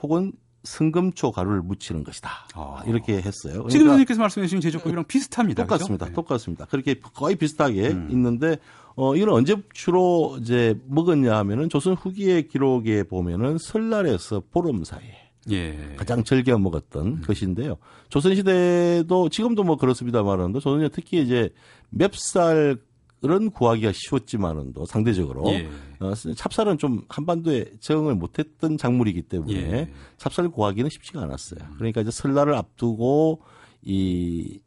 [0.02, 0.32] 혹은
[0.64, 2.30] 승금초 가루를 묻히는 것이다.
[2.54, 2.84] 아.
[2.86, 3.54] 이렇게 했어요.
[3.54, 5.64] 그러니까 지금 선생님께서 말씀해 주신 제조법이랑 비슷합니다.
[5.64, 6.06] 똑같습니다.
[6.06, 6.22] 그렇죠?
[6.22, 6.66] 똑같습니다.
[6.66, 8.08] 그렇게 거의 비슷하게 음.
[8.12, 8.58] 있는데
[8.96, 15.96] 어 이건 언제 주로 이제 먹었냐 하면은 조선 후기의 기록에 보면은 설날에서 보름 사이에 예.
[15.98, 17.22] 가장 즐겨 먹었던 음.
[17.22, 17.78] 것인데요.
[18.10, 21.50] 조선 시대도 지금도 뭐 그렇습니다만은 조선시대 특히 이제
[21.90, 22.78] 맵쌀
[23.26, 25.68] 은 구하기가 쉬웠지만은도 상대적으로 예.
[26.00, 29.92] 어, 찹쌀은 좀 한반도에 적응을 못했던 작물이기 때문에 예.
[30.18, 31.60] 찹쌀 구하기는 쉽지가 않았어요.
[31.78, 33.42] 그러니까 이제 설날을 앞두고
[33.82, 34.60] 이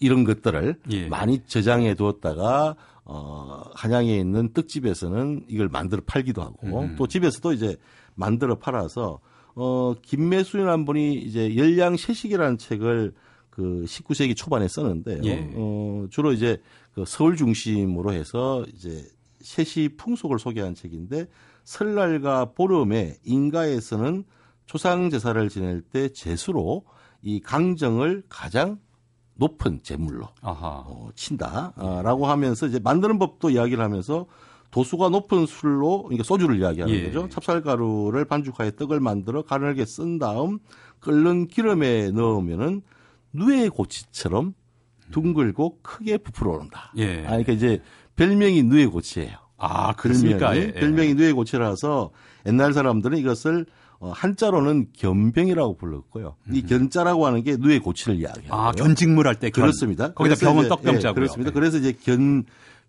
[0.00, 1.08] 이런 것들을 예.
[1.08, 6.96] 많이 저장해 두었다가 어 한양에 있는 떡집에서는 이걸 만들어 팔기도 하고 음.
[6.96, 7.76] 또 집에서도 이제
[8.14, 9.20] 만들어 팔아서
[9.60, 13.12] 어, 김매수인한 분이 이제 열량 세식이라는 책을
[13.50, 15.50] 그 19세기 초반에 썼는데 예.
[15.56, 16.62] 어, 주로 이제
[16.94, 19.04] 그 서울 중심으로 해서 이제
[19.40, 21.26] 세시 풍속을 소개한 책인데
[21.64, 24.24] 설날과 보름에 인가에서는
[24.66, 26.84] 초상 제사를 지낼 때 제수로
[27.22, 28.78] 이 강정을 가장
[29.34, 30.28] 높은 제물로
[30.86, 34.26] 어, 친다라고 하면서 이제 만드는 법도 이야기를 하면서
[34.70, 37.04] 도수가 높은 술로 그러니까 소주를 이야기하는 예.
[37.06, 37.28] 거죠.
[37.28, 40.58] 찹쌀가루를 반죽하여 떡을 만들어 가늘게 쓴 다음
[41.00, 42.82] 끓는 기름에 넣으면은
[43.32, 44.54] 누에 고치처럼
[45.10, 46.92] 둥글고 크게 부풀어 오른다.
[46.96, 47.20] 예.
[47.24, 47.80] 아, 그러니까 이제
[48.16, 49.36] 별명이 누에 고치예요.
[49.56, 50.50] 아, 그렇습니까?
[50.50, 50.72] 별명이, 예.
[50.72, 52.10] 별명이 누에 고치라서
[52.46, 53.66] 옛날 사람들은 이것을
[54.00, 56.36] 어, 한자로는 견병이라고 불렀고요.
[56.44, 56.54] 음.
[56.54, 58.52] 이 견자라고 하는 게 누에 고치를 이야기해요.
[58.52, 60.12] 아, 견직물 할때 그렇습니다.
[60.12, 61.10] 거기다 병은 떡병자고요.
[61.10, 61.50] 예, 그렇습니다.
[61.50, 62.44] 그래서 이제 견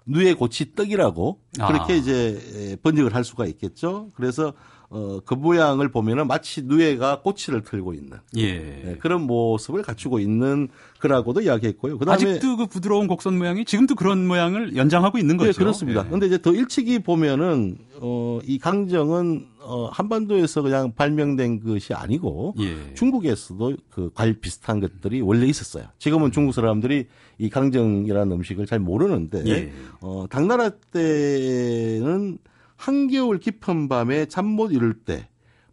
[0.06, 1.96] 누에 고치 떡이라고 그렇게 아.
[1.96, 4.10] 이제 번역을 할 수가 있겠죠.
[4.16, 4.54] 그래서
[4.92, 8.54] 어, 그 모양을 보면은 마치 누에가 꼬치를 틀고 있는 예.
[8.58, 10.68] 네, 그런 모습을 갖추고 있는
[11.00, 12.00] 거라고도 이야기했고요.
[12.00, 15.52] 그다음에 아직도 그 부드러운 곡선 모양이 지금도 그런 모양을 연장하고 있는 거죠.
[15.52, 16.04] 네, 그렇습니다.
[16.06, 16.28] 그런데 예.
[16.30, 22.94] 이제 더 일찍이 보면은 어, 이 강정은 어, 한반도에서 그냥 발명된 것이 아니고 예.
[22.96, 25.84] 중국에서도 그과일 비슷한 것들이 원래 있었어요.
[26.00, 27.06] 지금은 중국 사람들이
[27.38, 29.72] 이 강정이라는 음식을 잘 모르는데 예.
[30.02, 32.40] 어, 당나라 때는
[32.80, 35.28] 한겨울 깊은 밤에 잠 못 이룰 때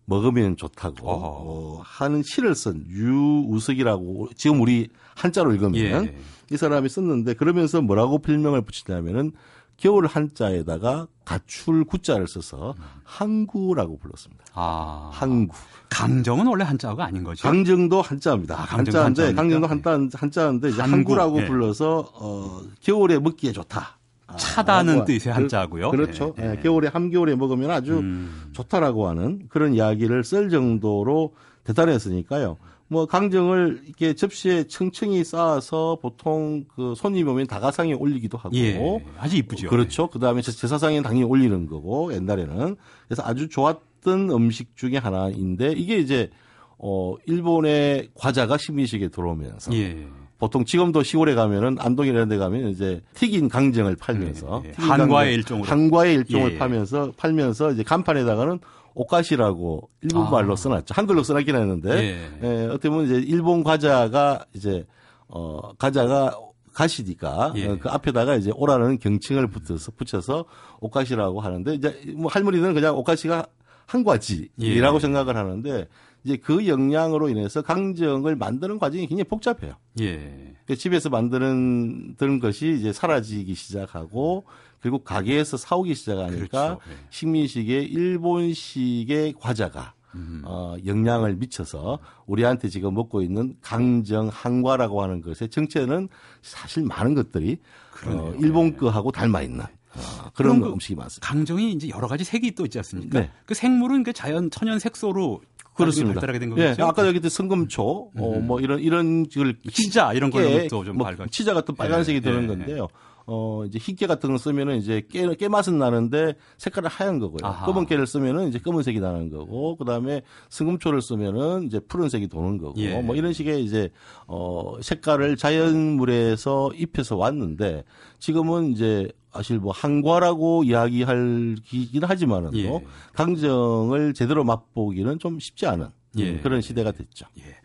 [0.07, 6.17] 먹으면 좋다고 어, 하는 시를 쓴 유우석이라고 지금 우리 한자로 읽으면 예.
[6.51, 9.33] 이 사람이 썼는데 그러면서 뭐라고 필명을 붙이냐면은
[9.77, 14.45] 겨울 한자에다가 가출 구자를 써서 항구라고 불렀습니다.
[14.55, 15.55] 아, 항구.
[15.91, 17.43] 강정은 원래 한자가 아닌 거죠?
[17.43, 18.55] 강정도 한자입니다.
[18.59, 21.47] 아, 한자인데 강정도 한자 한자인데 이제 항구라고 예.
[21.47, 23.99] 불러서 어, 겨울에 먹기에 좋다.
[24.37, 25.91] 차다는 아, 뜻의 한자고요.
[25.91, 26.55] 그, 렇죠 네.
[26.55, 26.61] 네.
[26.61, 28.51] 겨울에 함겨울에 먹으면 아주 음.
[28.53, 31.35] 좋다라고 하는 그런 이야기를 쓸 정도로
[31.65, 32.57] 대단했으니까요.
[32.89, 39.37] 뭐 강정을 이렇게 접시에 층층이 쌓아서 보통 그 손님 오면 다가상에 올리기도 하고 예, 아주
[39.37, 39.69] 이쁘죠.
[39.69, 40.09] 그렇죠.
[40.09, 42.77] 그다음에 제사상에 당연히 올리는 거고 옛날에는
[43.09, 46.31] 그래서 아주 좋았던 음식 중에 하나인데 이게 이제
[46.79, 50.07] 어 일본의 과자가 식민식에 들어오면서 예.
[50.39, 54.73] 보통 지금도 시골에 가면은 안동 이런 데 가면 이제 튀긴 강정을 팔면서 예, 예.
[54.77, 56.59] 한과의 일종으로 한과의 일종을 예.
[56.59, 58.61] 파면서 팔면서 이제 간판에다가는
[58.95, 60.57] 오카시라고 일본 말로 아.
[60.57, 60.95] 써놨죠.
[60.95, 62.31] 한글로 써놨긴 했는데 예.
[62.43, 64.87] 예, 어떻게 보면 이제 일본 과자가 이제
[65.29, 66.39] 어 과자가
[66.75, 67.69] 가시니까 예.
[67.69, 70.45] 어, 그 앞에다가 이제 오라는 경칭을 붙여서 붙여서
[70.81, 73.47] 오카시라고 하는데 이제 뭐 할머니는 그냥 오카시가
[73.87, 75.01] 한 과지라고 예.
[75.01, 75.89] 생각을 하는데
[76.27, 79.75] 이제 그 영향으로 인해서 강정을 만드는 과정이 굉장히 복잡해요.
[80.01, 80.57] 예.
[80.77, 84.45] 집에서 만드는 드는 것이 이제 사라지기 시작하고
[84.83, 86.81] 결국 가게에서 사오기 시작하니까 그렇죠.
[86.91, 86.97] 예.
[87.11, 90.43] 식민식의 일본식의 과자가 음.
[90.45, 96.09] 어, 영향을 미쳐서 우리한테 지금 먹고 있는 강정 항과라고 하는 것의 정체는
[96.43, 97.59] 사실 많은 것들이
[98.07, 101.29] 어, 일본 거하고 닮아 있는 어, 그런 그 음식이 많습니다.
[101.29, 103.21] 강정이 이제 여러 가지 색이 또 있지 않습니까?
[103.21, 103.31] 네.
[103.45, 105.43] 그 생물은 그 자연 천연 색소로
[105.77, 106.21] 그렇습니다.
[106.21, 106.63] 발달하게 된 거죠.
[106.63, 108.21] 예, 아까 여기 성금초, 음.
[108.21, 111.27] 어, 뭐 이런 이런 걸 치자 이런 걸로 좀 뭐, 밝아.
[111.31, 112.89] 치자 같은 빨간색이 예, 되는 예, 건데요.
[113.29, 117.39] 어, 이제 흰깨 같은 걸 쓰면은 이제 깨, 깨 맛은 나는데 색깔은 하얀 거고요.
[117.43, 117.67] 아하.
[117.67, 122.81] 검은 깨를 쓰면은 이제 검은색이 나는 거고, 그 다음에 승금초를 쓰면은 이제 푸른색이 도는 거고,
[122.81, 123.01] 예.
[123.03, 123.91] 뭐 이런 식의 이제,
[124.29, 127.83] 어, 색깔을 자연물에서 입혀서 왔는데,
[128.21, 132.85] 지금은 이제 사실 뭐 한과라고 이야기하긴 하지만은 예.
[133.15, 136.39] 강정을 제대로 맛보기는 좀 쉽지 않은 예.
[136.39, 137.27] 그런 시대가 됐죠.
[137.39, 137.57] 예.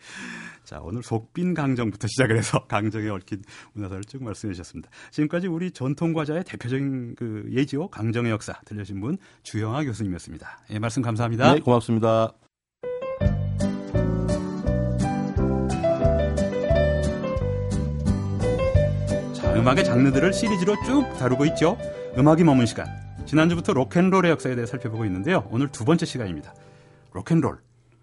[0.64, 4.90] 자, 오늘 속빈 강정부터 시작을 해서 강정에 얽힌 문화사를 쭉 말씀해 주셨습니다.
[5.12, 10.66] 지금까지 우리 전통 과자의 대표적인 그 예지요 강정의 역사 들려신 분 주영아 교수님이었습니다.
[10.72, 11.56] 예, 말씀 감사합니다.
[11.56, 12.34] 네, 고맙습니다.
[19.62, 21.78] 음악의 장르들을 시리즈로 쭉 다루고 있죠.
[22.18, 22.88] 음악이 머문 시간.
[23.28, 25.48] 지난주부터 로큰롤의 역사에 대해 살펴보고 있는데요.
[25.52, 26.56] 오늘 두 번째 시간입니다.
[27.12, 27.60] 로큰롤.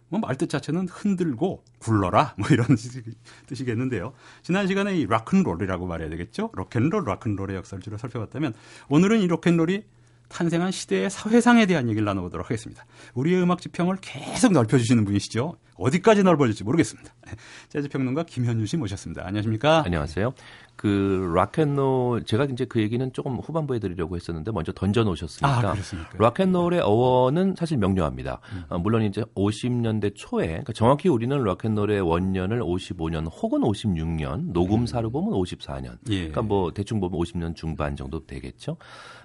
[0.09, 2.69] 뭐 말뜻 자체는 흔들고 굴러라 뭐 이런
[3.49, 4.13] 뜻이겠는데요.
[4.45, 6.51] 지난 시간에 이 락큰롤이라고 말해야 되겠죠.
[6.53, 8.55] 로큰롤, 락큰롤의 역사를 주로 살펴봤다면
[8.89, 9.83] 오늘은 이 로큰롤이
[10.29, 12.87] 탄생한 시대의 사회상에 대한 얘기를 나눠보도록 하겠습니다.
[13.15, 15.57] 우리의 음악 지평을 계속 넓혀주시는 분이시죠.
[15.75, 17.13] 어디까지 넓어질지 모르겠습니다.
[17.69, 19.23] 재즈 평론가 김현주 씨 모셨습니다.
[19.27, 19.83] 안녕하십니까?
[19.85, 20.35] 안녕하세요.
[20.79, 25.75] 그 락앤롤 제가 이제 그 얘기는 조금 후반부에 드리려고 했었는데 먼저 던져 놓으셨으니까 아,
[26.17, 28.39] 락앤롤의 어원은 사실 명료합니다.
[28.53, 28.65] 음.
[28.69, 35.33] 어, 물론 이제 50년대 초에 그러니까 정확히 우리는 락앤롤의 원년을 55년 혹은 56년 녹음사로 보면
[35.33, 35.99] 54년.
[36.11, 36.19] 예.
[36.19, 38.77] 그러니까 뭐 대충 보면 50년 중반 정도 되겠죠.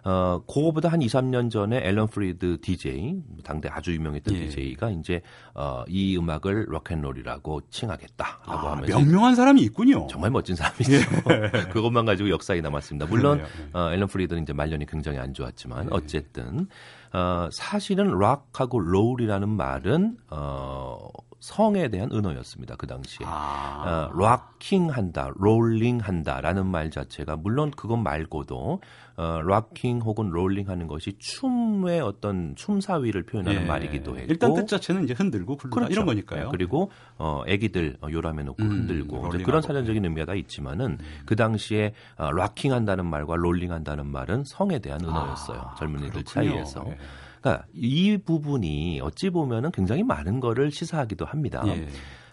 [0.05, 4.47] 어, 그거보다 한 2, 3년 전에 앨런 프리드 DJ 당대 아주 유명했던 예.
[4.47, 5.21] DJ가 이제
[5.53, 10.07] 어, 이 음악을 락앤롤이라고 칭하겠다라고 아, 하면서 명명한 사람이 있군요.
[10.07, 10.93] 정말 멋진 사람이죠.
[10.93, 11.42] 예.
[11.71, 13.05] 그것만 가지고 역사에 남았습니다.
[13.07, 13.43] 물론 네.
[13.73, 15.89] 어, 앨런 프리드는 이제 말년이 굉장히 안 좋았지만 네.
[15.91, 16.67] 어쨌든
[17.13, 22.75] 어, 사실은 락하고 롤이라는 말은 어, 성에 대한 은어였습니다.
[22.77, 23.25] 그 당시에.
[23.29, 24.09] 아.
[24.09, 28.79] 어, rocking한다, rolling한다라는 말 자체가 물론 그것 말고도
[29.15, 33.65] 어, rocking 혹은 rolling하는 것이 춤의 어떤 춤사위를 표현하는 예.
[33.65, 35.91] 말이기도 했고 일단 뜻 자체는 이제 흔들고 굴르다 그렇죠.
[35.91, 36.45] 이런 거니까요.
[36.45, 41.21] 네, 그리고 어, 애기들 어, 요람해 놓고 음, 흔들고 그런 사전적인 의미가 다 있지만은 음.
[41.25, 45.59] 그 당시에 어, 락킹한다는 말과 롤링한다는 말은 성에 대한 은어였어요.
[45.59, 46.51] 아, 젊은이들 그렇군요.
[46.51, 46.85] 사이에서.
[46.87, 46.97] 예.
[47.43, 51.61] 그러니까 이 부분이 어찌 보면은 굉장히 많은 거를 시사하기도 합니다.
[51.67, 51.87] 예.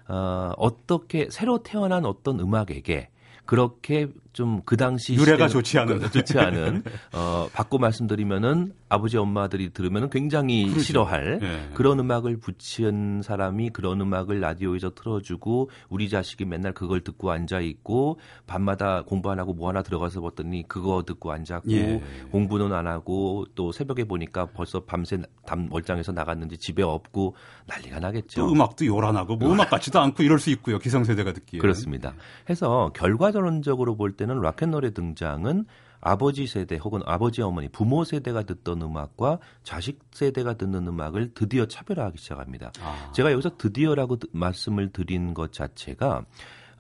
[0.07, 3.11] 어, 어떻게 새로 태어난 어떤 음악에게
[3.45, 10.09] 그렇게 좀 그 당시 유래가 좋지 않은 좋지 않은 어 바꿔 말씀드리면은 아버지 엄마들이 들으면은
[10.11, 10.81] 굉장히 그렇죠.
[10.81, 11.71] 싫어할 네.
[11.75, 18.21] 그런 음악을 붙인 사람이 그런 음악을 라디오에서 틀어주고 우리 자식이 맨날 그걸 듣고 앉아 있고
[18.47, 22.03] 밤마다 공부 안 하고 뭐 하나 들어가서 봤더니 그거 듣고 앉았고 예.
[22.31, 27.35] 공부는 안 하고 또 새벽에 보니까 벌써 밤새 담 멀장에서 나갔는지 집에 없고
[27.67, 28.51] 난리가 나겠죠.
[28.51, 30.79] 음악도 요란하고 뭐 음악 같지도 않고 이럴 수 있고요.
[30.79, 32.15] 기성세대가 듣기에 그렇습니다.
[32.49, 35.65] 해서 결과적 결론적으로 볼 때는 락앤롤의 등장은
[36.03, 42.19] 아버지 세대 혹은 아버지 어머니 부모 세대가 듣던 음악과 자식 세대가 듣는 음악을 드디어 차별화하기
[42.19, 42.73] 시작합니다.
[42.83, 43.13] 아.
[43.13, 46.25] 제가 여기서 드디어라고 말씀을 드린 것 자체가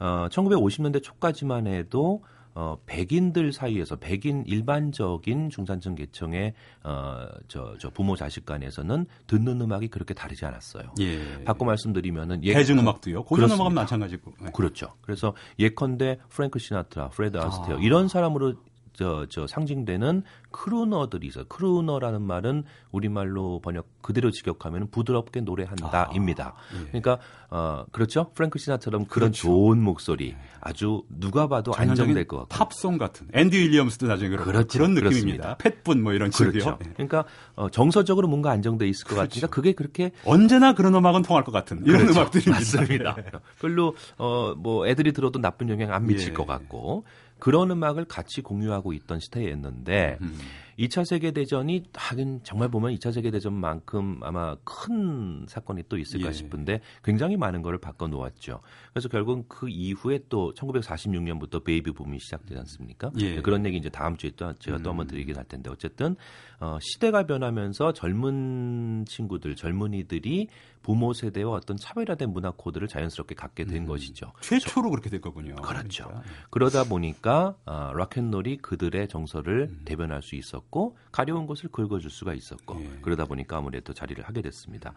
[0.00, 2.22] 어, 1950년대 초까지만 해도
[2.54, 9.88] 어, 백인들 사이에서 백인 일반적인 중산층 계층의 어, 저, 저 부모 자식 간에서는 듣는 음악이
[9.88, 10.94] 그렇게 다르지 않았어요.
[11.00, 11.44] 예.
[11.44, 13.24] 바꿔 말씀드리면은 예, 대중 음악도요.
[13.24, 14.32] 고전 음악은 마찬가지고.
[14.40, 14.50] 네.
[14.52, 14.94] 그렇죠.
[15.02, 17.80] 그래서 예컨대 프랭크 시나트라, 프레드 아스테어 아.
[17.80, 18.54] 이런 사람으로
[19.00, 21.44] 저, 저 상징되는 crooner들이 있어요.
[21.48, 26.48] crooner라는 말은 우리말로 번역 그대로 직역하면 부드럽게 노래한다입니다.
[26.48, 26.84] 아, 예.
[26.88, 28.30] 그러니까 어 그렇죠.
[28.34, 29.42] 프랭크 시나처럼 그런 그렇죠.
[29.48, 34.78] 좋은 목소리 아주 누가 봐도 안정될 것 같고 팝송 같은 앤디 윌리엄스도 나중에 그런 그렇죠.
[34.78, 35.56] 그런 느낌입니다.
[35.56, 36.50] 팻분 뭐 이런 식이요.
[36.52, 36.78] 그렇죠.
[36.84, 36.90] 예.
[36.92, 37.24] 그러니까
[37.56, 39.28] 어, 정서적으로 뭔가 안정돼 있을 것 그렇죠.
[39.28, 42.20] 같으니까 그게 그렇게 언제나 그런 음악은 통할 것 같은 이런 그렇죠.
[42.20, 42.52] 음악들입니다.
[42.52, 43.16] 맞습니다.
[43.60, 46.32] 별로 어 뭐 애들이 들어도 나쁜 영향 안 미칠 예.
[46.34, 47.04] 것 같고
[47.40, 50.38] 그런 음악을 같이 공유하고 있던 시대였는데 음.
[50.81, 56.33] 2차 세계 대전이 하긴 정말 보면 2차 세계 대전만큼 아마 큰 사건이 또 있을까 예.
[56.33, 58.60] 싶은데 굉장히 많은 거를 바꿔 놓았죠.
[58.92, 63.10] 그래서 결국 그 이후에 또 1946년부터 베이비 붐이 시작되지 않습니까?
[63.19, 63.42] 예.
[63.42, 65.08] 그런 얘기 이제 다음 주에 또 제가 또 한번 음.
[65.08, 66.17] 드리긴 할 텐데 어쨌든
[66.60, 70.48] 어, 시대가 변하면서 젊은 친구들, 젊은이들이
[70.83, 74.33] 부모 세대와 어떤 차별화된 문화 코드를 자연스럽게 갖게 된 음, 것이죠.
[74.40, 75.54] 최초로 그렇게 된 거군요.
[75.56, 76.04] 그렇죠.
[76.04, 76.31] 그러니까.
[76.50, 79.83] 그러다 보니까 어, 락앤롤이 그들의 정서를 음.
[79.85, 82.90] 대변할 수 있었고 가려운 것을 긁어줄 수가 있었고 예.
[83.02, 84.94] 그러다 보니까 아무래도 자리를 하게 됐습니다.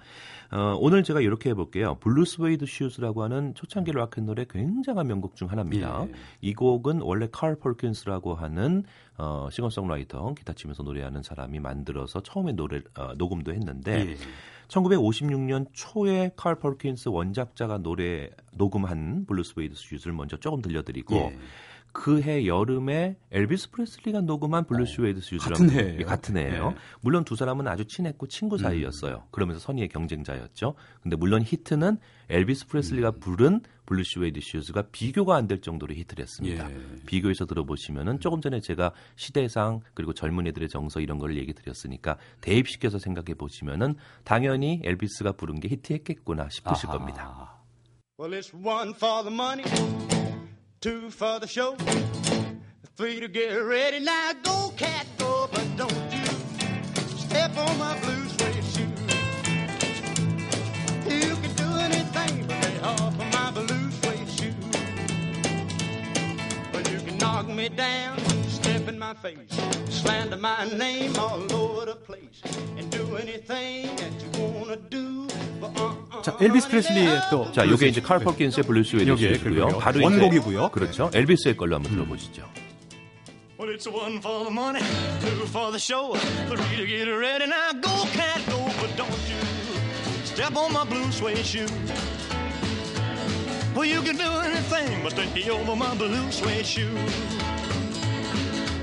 [0.51, 1.95] 어, 오늘 제가 이렇게 해볼게요.
[1.95, 6.05] Blue Suede Shoes라고 하는 초창기 락앤롤의 굉장한 명곡 중 하나입니다.
[6.07, 6.13] 예.
[6.41, 8.83] 이 곡은 원래 칼 펄킨스라고 하는
[9.17, 14.17] 어, 싱어송라이터 기타 치면서 노래하는 사람이 만들어서 처음에 노래 어, 녹음도 했는데 예.
[14.67, 21.37] 1956년 초에 칼 펄킨스 원작자가 노래 녹음한 Blue Suede Shoes를 먼저 조금 들려드리고 예.
[21.93, 26.05] 그 해 여름에 엘비스 프레슬리가 녹음한 Blue Suede Shoes라고 같은 해예요.
[26.05, 26.71] 같은 해예요.
[26.71, 26.75] 네.
[27.01, 29.15] 물론 두 사람은 아주 친했고 친구 사이였어요.
[29.15, 29.27] 음.
[29.31, 30.73] 그러면서 선의의 경쟁자였죠.
[31.01, 31.97] 근데 물론 히트는
[32.29, 33.19] 엘비스 프레슬리가 음.
[33.19, 36.71] 부른 Blue Suede Shoes가 비교가 안 될 정도로 히트를 했습니다.
[36.71, 36.75] 예.
[37.05, 43.35] 비교해서 들어보시면은 조금 전에 제가 시대상 그리고 젊은이들의 정서 이런 걸 얘기 드렸으니까 대입시켜서 생각해
[43.35, 46.97] 보시면은 당연히 엘비스가 부른 게 히트했겠구나 싶으실 아하.
[46.97, 47.53] 겁니다.
[48.17, 48.33] Well,
[50.83, 51.77] two for the show,
[52.97, 53.99] three to get ready.
[54.01, 56.25] Now go, cat, go, but don't you
[57.15, 58.91] step on my blue suede shoe.
[61.09, 64.53] You can do anything but lay off of my blue suede shoe.
[66.73, 68.19] But you can knock me down,
[68.49, 69.57] step in my face,
[69.87, 72.41] slander my name all over the place,
[72.75, 75.27] and do anything that you wanna do.
[76.23, 77.51] 자, 엘비스 프레슬리의 또.
[77.51, 79.79] 자, 요게 이제 칼 펄킨스의 블루스 웨디스고요.
[79.79, 80.69] 바로 원곡이고요.
[80.69, 81.09] 그렇죠.
[81.13, 82.43] 엘비스의 걸로 한번 들어보시죠.
[83.57, 84.83] Well, it's one for the money,
[85.21, 86.15] two for the show,
[86.49, 87.47] three to get ready.
[87.47, 89.39] Now go, cat, go, but don't you
[90.25, 91.67] step on my blue suede shoe.
[93.73, 96.91] Well, you can do anything but take over my blue suede shoe.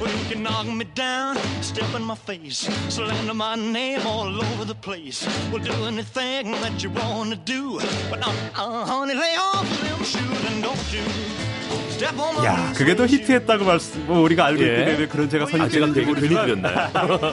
[0.00, 4.64] Well, you can knock me down, step in my face, slander my name all over
[4.64, 5.28] the place.
[5.52, 7.78] We'll do anything that you want to do.
[8.08, 11.04] But uh, uh, honey, lay off them shoes and don't you.
[12.44, 14.92] 야, 그게 더 히트했다고 말씀, 뭐 우리가 알고 예.
[14.92, 16.64] 있기 그런 제가 선입견인지 아, 모르지만.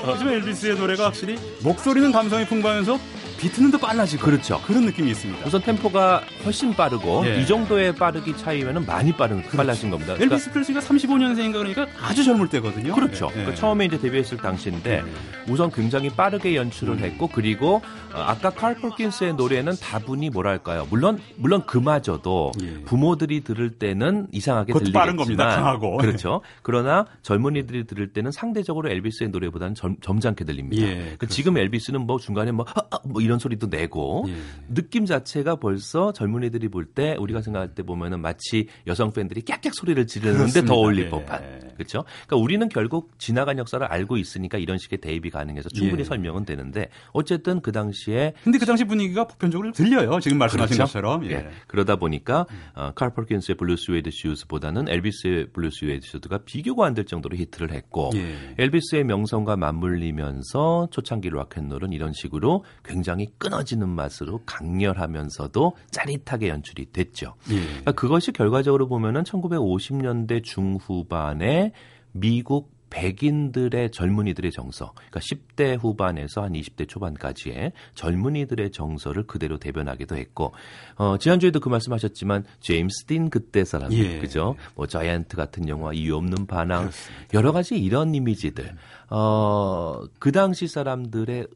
[0.06, 3.00] 하지만 엘비스의 노래가 확실히 목소리는 감성이 풍부하면서
[3.38, 4.62] 비트는 더 빨라지고 그렇죠.
[4.66, 5.46] 그런 느낌이 있습니다.
[5.46, 7.42] 우선 템포가 훨씬 빠르고 예.
[7.42, 9.58] 이 정도의 빠르기 차이면은 많이 빠른 그렇죠.
[9.58, 10.14] 빨라진 겁니다.
[10.14, 12.94] 그러니까 엘비스 프레슬리가 35년생인가 그러니까 아주 젊을 때거든요.
[12.94, 13.28] 그렇죠.
[13.30, 13.34] 예.
[13.34, 15.52] 그러니까 처음에 이제 데뷔했을 당시인데 예.
[15.52, 17.00] 우선 굉장히 빠르게 연출을 음.
[17.00, 17.82] 했고 그리고
[18.14, 20.88] 어, 아까 칼 폴킨스의 노래는 다분히 뭐랄까요?
[20.90, 22.82] 물론 물론 그마저도 예.
[22.86, 25.48] 부모들이 들을 때는 이상하게 들리겠지만 빠른 겁니다.
[25.48, 25.98] 강하고.
[26.02, 26.42] 그렇죠.
[26.64, 30.88] 그러나 젊은이들이 들을 때는 상대적으로 엘비스의 노래보다는 점, 점잖게 들립니다.
[30.88, 34.34] 예, 그러니까 지금 엘비스는 뭐 중간에 뭐, 아, 아, 뭐 이런 소리도 내고 예.
[34.74, 40.08] 느낌 자체가 벌써 젊은이들이 볼 때 우리가 생각할 때 보면은 마치 여성 팬들이 깍깍 소리를
[40.08, 40.64] 지르는데.
[40.66, 41.10] 더 어울릴 예.
[41.10, 42.04] 법한 그렇죠.
[42.26, 46.04] 그러니까 우리는 결국 지나간 역사를 알고 있으니까 이런 식의 대입이 가능해서 충분히 예.
[46.06, 50.20] 설명은 되는데 어쨌든 그 당시에 근데 그 당시 분위기가 보편적으로 들려요.
[50.22, 50.84] 지금 말씀하신 그렇죠?
[50.88, 51.32] 것처럼 예.
[51.32, 51.50] 예.
[51.68, 57.06] 그러다 보니까 어, 칼 펄킨스의 Blue Suede Shoes보다는 엘비스의 Blue Suede Shoes가 비교가 안 될
[57.06, 58.36] 정도로 히트를 했고 예.
[58.58, 67.34] 엘비스의 명성과 맞물리면서 초창기 락앤롤은 이런 식으로 굉장히 끊어지는 맛으로 강렬하면서도 짜릿하게 연출이 됐죠.
[67.50, 67.60] 예.
[67.60, 71.72] 그러니까 그것이 결과적으로 보면은 1950년대 중후반에
[72.12, 80.54] 미국 백인들의 젊은이들의 정서, 그러니까 10대 후반에서 한 20대 초반까지의 젊은이들의 정서를 그대로 대변하기도 했고,
[80.96, 84.20] 어, 지난주에도 그 말씀하셨지만 제임스 딘 그때 사람, 예.
[84.20, 84.56] 그죠?
[84.76, 87.34] 뭐 자이언트 같은 영화, 이유 없는 반항, 그렇습니다.
[87.34, 88.76] 여러 가지 이런 이미지들,
[89.10, 91.48] 어, 그 당시 사람들의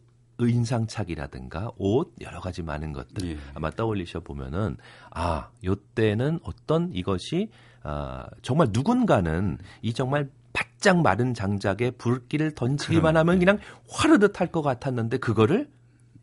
[0.49, 3.37] 인상착이라든가 옷 여러 가지 많은 것들 예.
[3.53, 4.77] 아마 떠올리셔 보면은
[5.11, 7.49] 아 요때는 어떤 이것이
[7.83, 14.61] 아 정말 누군가는 이 정말 바짝 마른 장작에 불길을 던지기만 하면 그냥 화르듯 할 것
[14.61, 15.69] 같았는데 그거를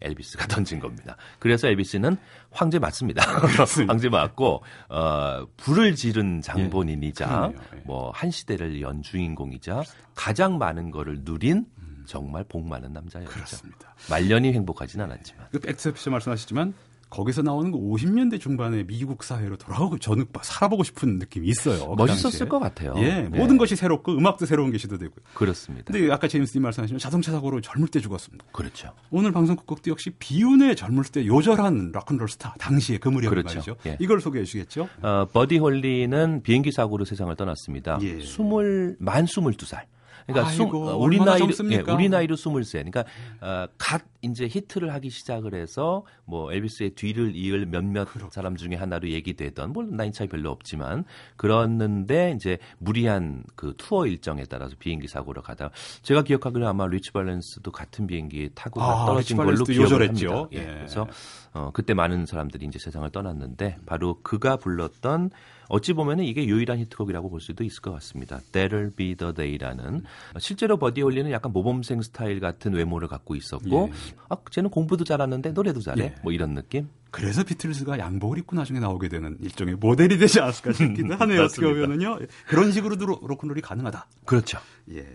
[0.01, 1.17] 엘비스가 던진 겁니다.
[1.41, 2.17] 그래서 엘비스는
[2.53, 3.23] 황제 맞습니다.
[3.89, 7.81] 황제 맞고 어, 불을 지른 장본인이자 예.
[7.85, 9.83] 뭐한 시대를 연 주인공이자
[10.15, 11.67] 가장 많은 거를 누린
[12.09, 13.31] 정말 복 많은 남자였죠.
[13.31, 13.95] 그렇습니다.
[14.11, 15.47] 말년이 행복하진 않았지만.
[15.53, 16.75] 그 백스피셔 말씀하셨지만
[17.11, 21.89] 거기서 나오는 그 50년대 중반의 미국 사회로 돌아가고 저는 살아보고 싶은 느낌이 있어요.
[21.89, 22.95] 그 멋있었을 것 같아요.
[22.97, 23.39] 예, 네.
[23.39, 25.15] 모든 것이 새롭고 음악도 새로운 게 시도되고.
[25.35, 25.93] 그렇습니다.
[25.93, 28.47] 근데 아까 제임스 딘 말씀하시면 자동차 사고로 젊을 때 죽었습니다.
[28.53, 28.93] 그렇죠.
[29.11, 33.55] 오늘 방송 끝곡도 역시 비운의 젊을 때 요절한 락큰롤 스타 당시에 그 무렵 그렇죠.
[33.55, 33.77] 말이죠.
[33.87, 33.97] 예.
[34.01, 34.89] 이걸 소개해 주시겠죠?
[35.03, 37.99] 어, 버디 홀리는 비행기 사고로 세상을 떠났습니다.
[38.03, 38.19] 예.
[38.19, 39.85] 20, 만 22살.
[40.29, 42.73] 그러니까 아이고, 수, 우리 나이로 예, 우리 나이로 23세.
[42.73, 43.05] 그러니까
[43.41, 48.75] 어, 갓 이제 히트를 하기 시작을 해서 뭐 엘비스의 뒤를 이을 몇몇 그렇 사람 중에
[48.75, 51.05] 하나로 얘기되던 뭐 나이 차이 별로 없지만
[51.37, 55.71] 그랬는데 이제 무리한 그 투어 일정에 따라서 비행기 사고로 가다
[56.03, 60.49] 제가 기억하기로 아마 리치 발렌스도 같은 비행기에 타고 아, 떨어진 걸로 기억을 합니다.
[60.53, 60.59] 예.
[60.59, 60.65] 예.
[60.65, 61.07] 그래서
[61.53, 65.31] 어 그때 많은 사람들이 이제 세상을 떠났는데 바로 그가 불렀던
[65.69, 68.41] 어찌 보면은 이게 유일한 히트곡이라고 볼 수도 있을 것 같습니다.
[68.53, 70.03] That'll Be the Day라는
[70.39, 74.08] 실제로 버디 홀리는 약간 모범생 스타일 같은 외모를 갖고 있었고 예.
[74.29, 76.15] 아 쟤는 공부도 잘하는데 노래도 잘해 예.
[76.23, 76.89] 뭐 이런 느낌.
[77.11, 81.43] 그래서 비틀즈가 양복을 입고 나중에 나오게 되는 일종의 모델이 되지 않을까 싶기도 하네요.
[81.45, 82.19] 어떻게 보면은요.
[82.47, 84.07] 그런 식으로도 로큰롤이 가능하다.
[84.27, 84.59] 그렇죠.
[84.93, 85.07] 예.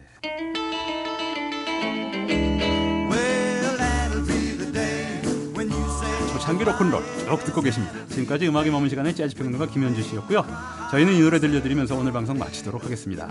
[6.41, 7.94] 초창기 로큰롤 쭉 듣고 계십니다.
[8.10, 10.46] 지금까지 음악이 머문 시간의 재즈 평론가 김현주 씨였고요.
[10.91, 13.28] 저희는 이 노래 들려드리면서 오늘 방송 마치도록 하겠습니다.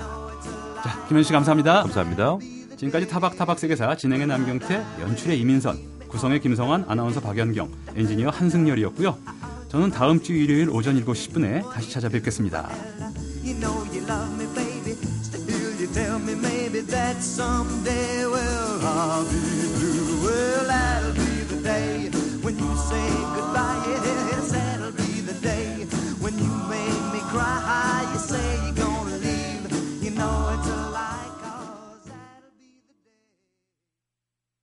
[0.83, 1.83] 자, 김현주 씨 감사합니다.
[1.83, 2.62] 감사합니다.
[2.83, 5.79] 지금까지 타박타박 세계사 진행의 남경태, 연출의 이민선,
[6.09, 9.19] 구성의 김성환, 아나운서 박연경, 엔지니어 한승열이었고요.
[9.69, 12.69] 저는 다음 주 일요일 오전 7시 10분에 다시 찾아뵙겠습니다.
[13.45, 14.03] You know you.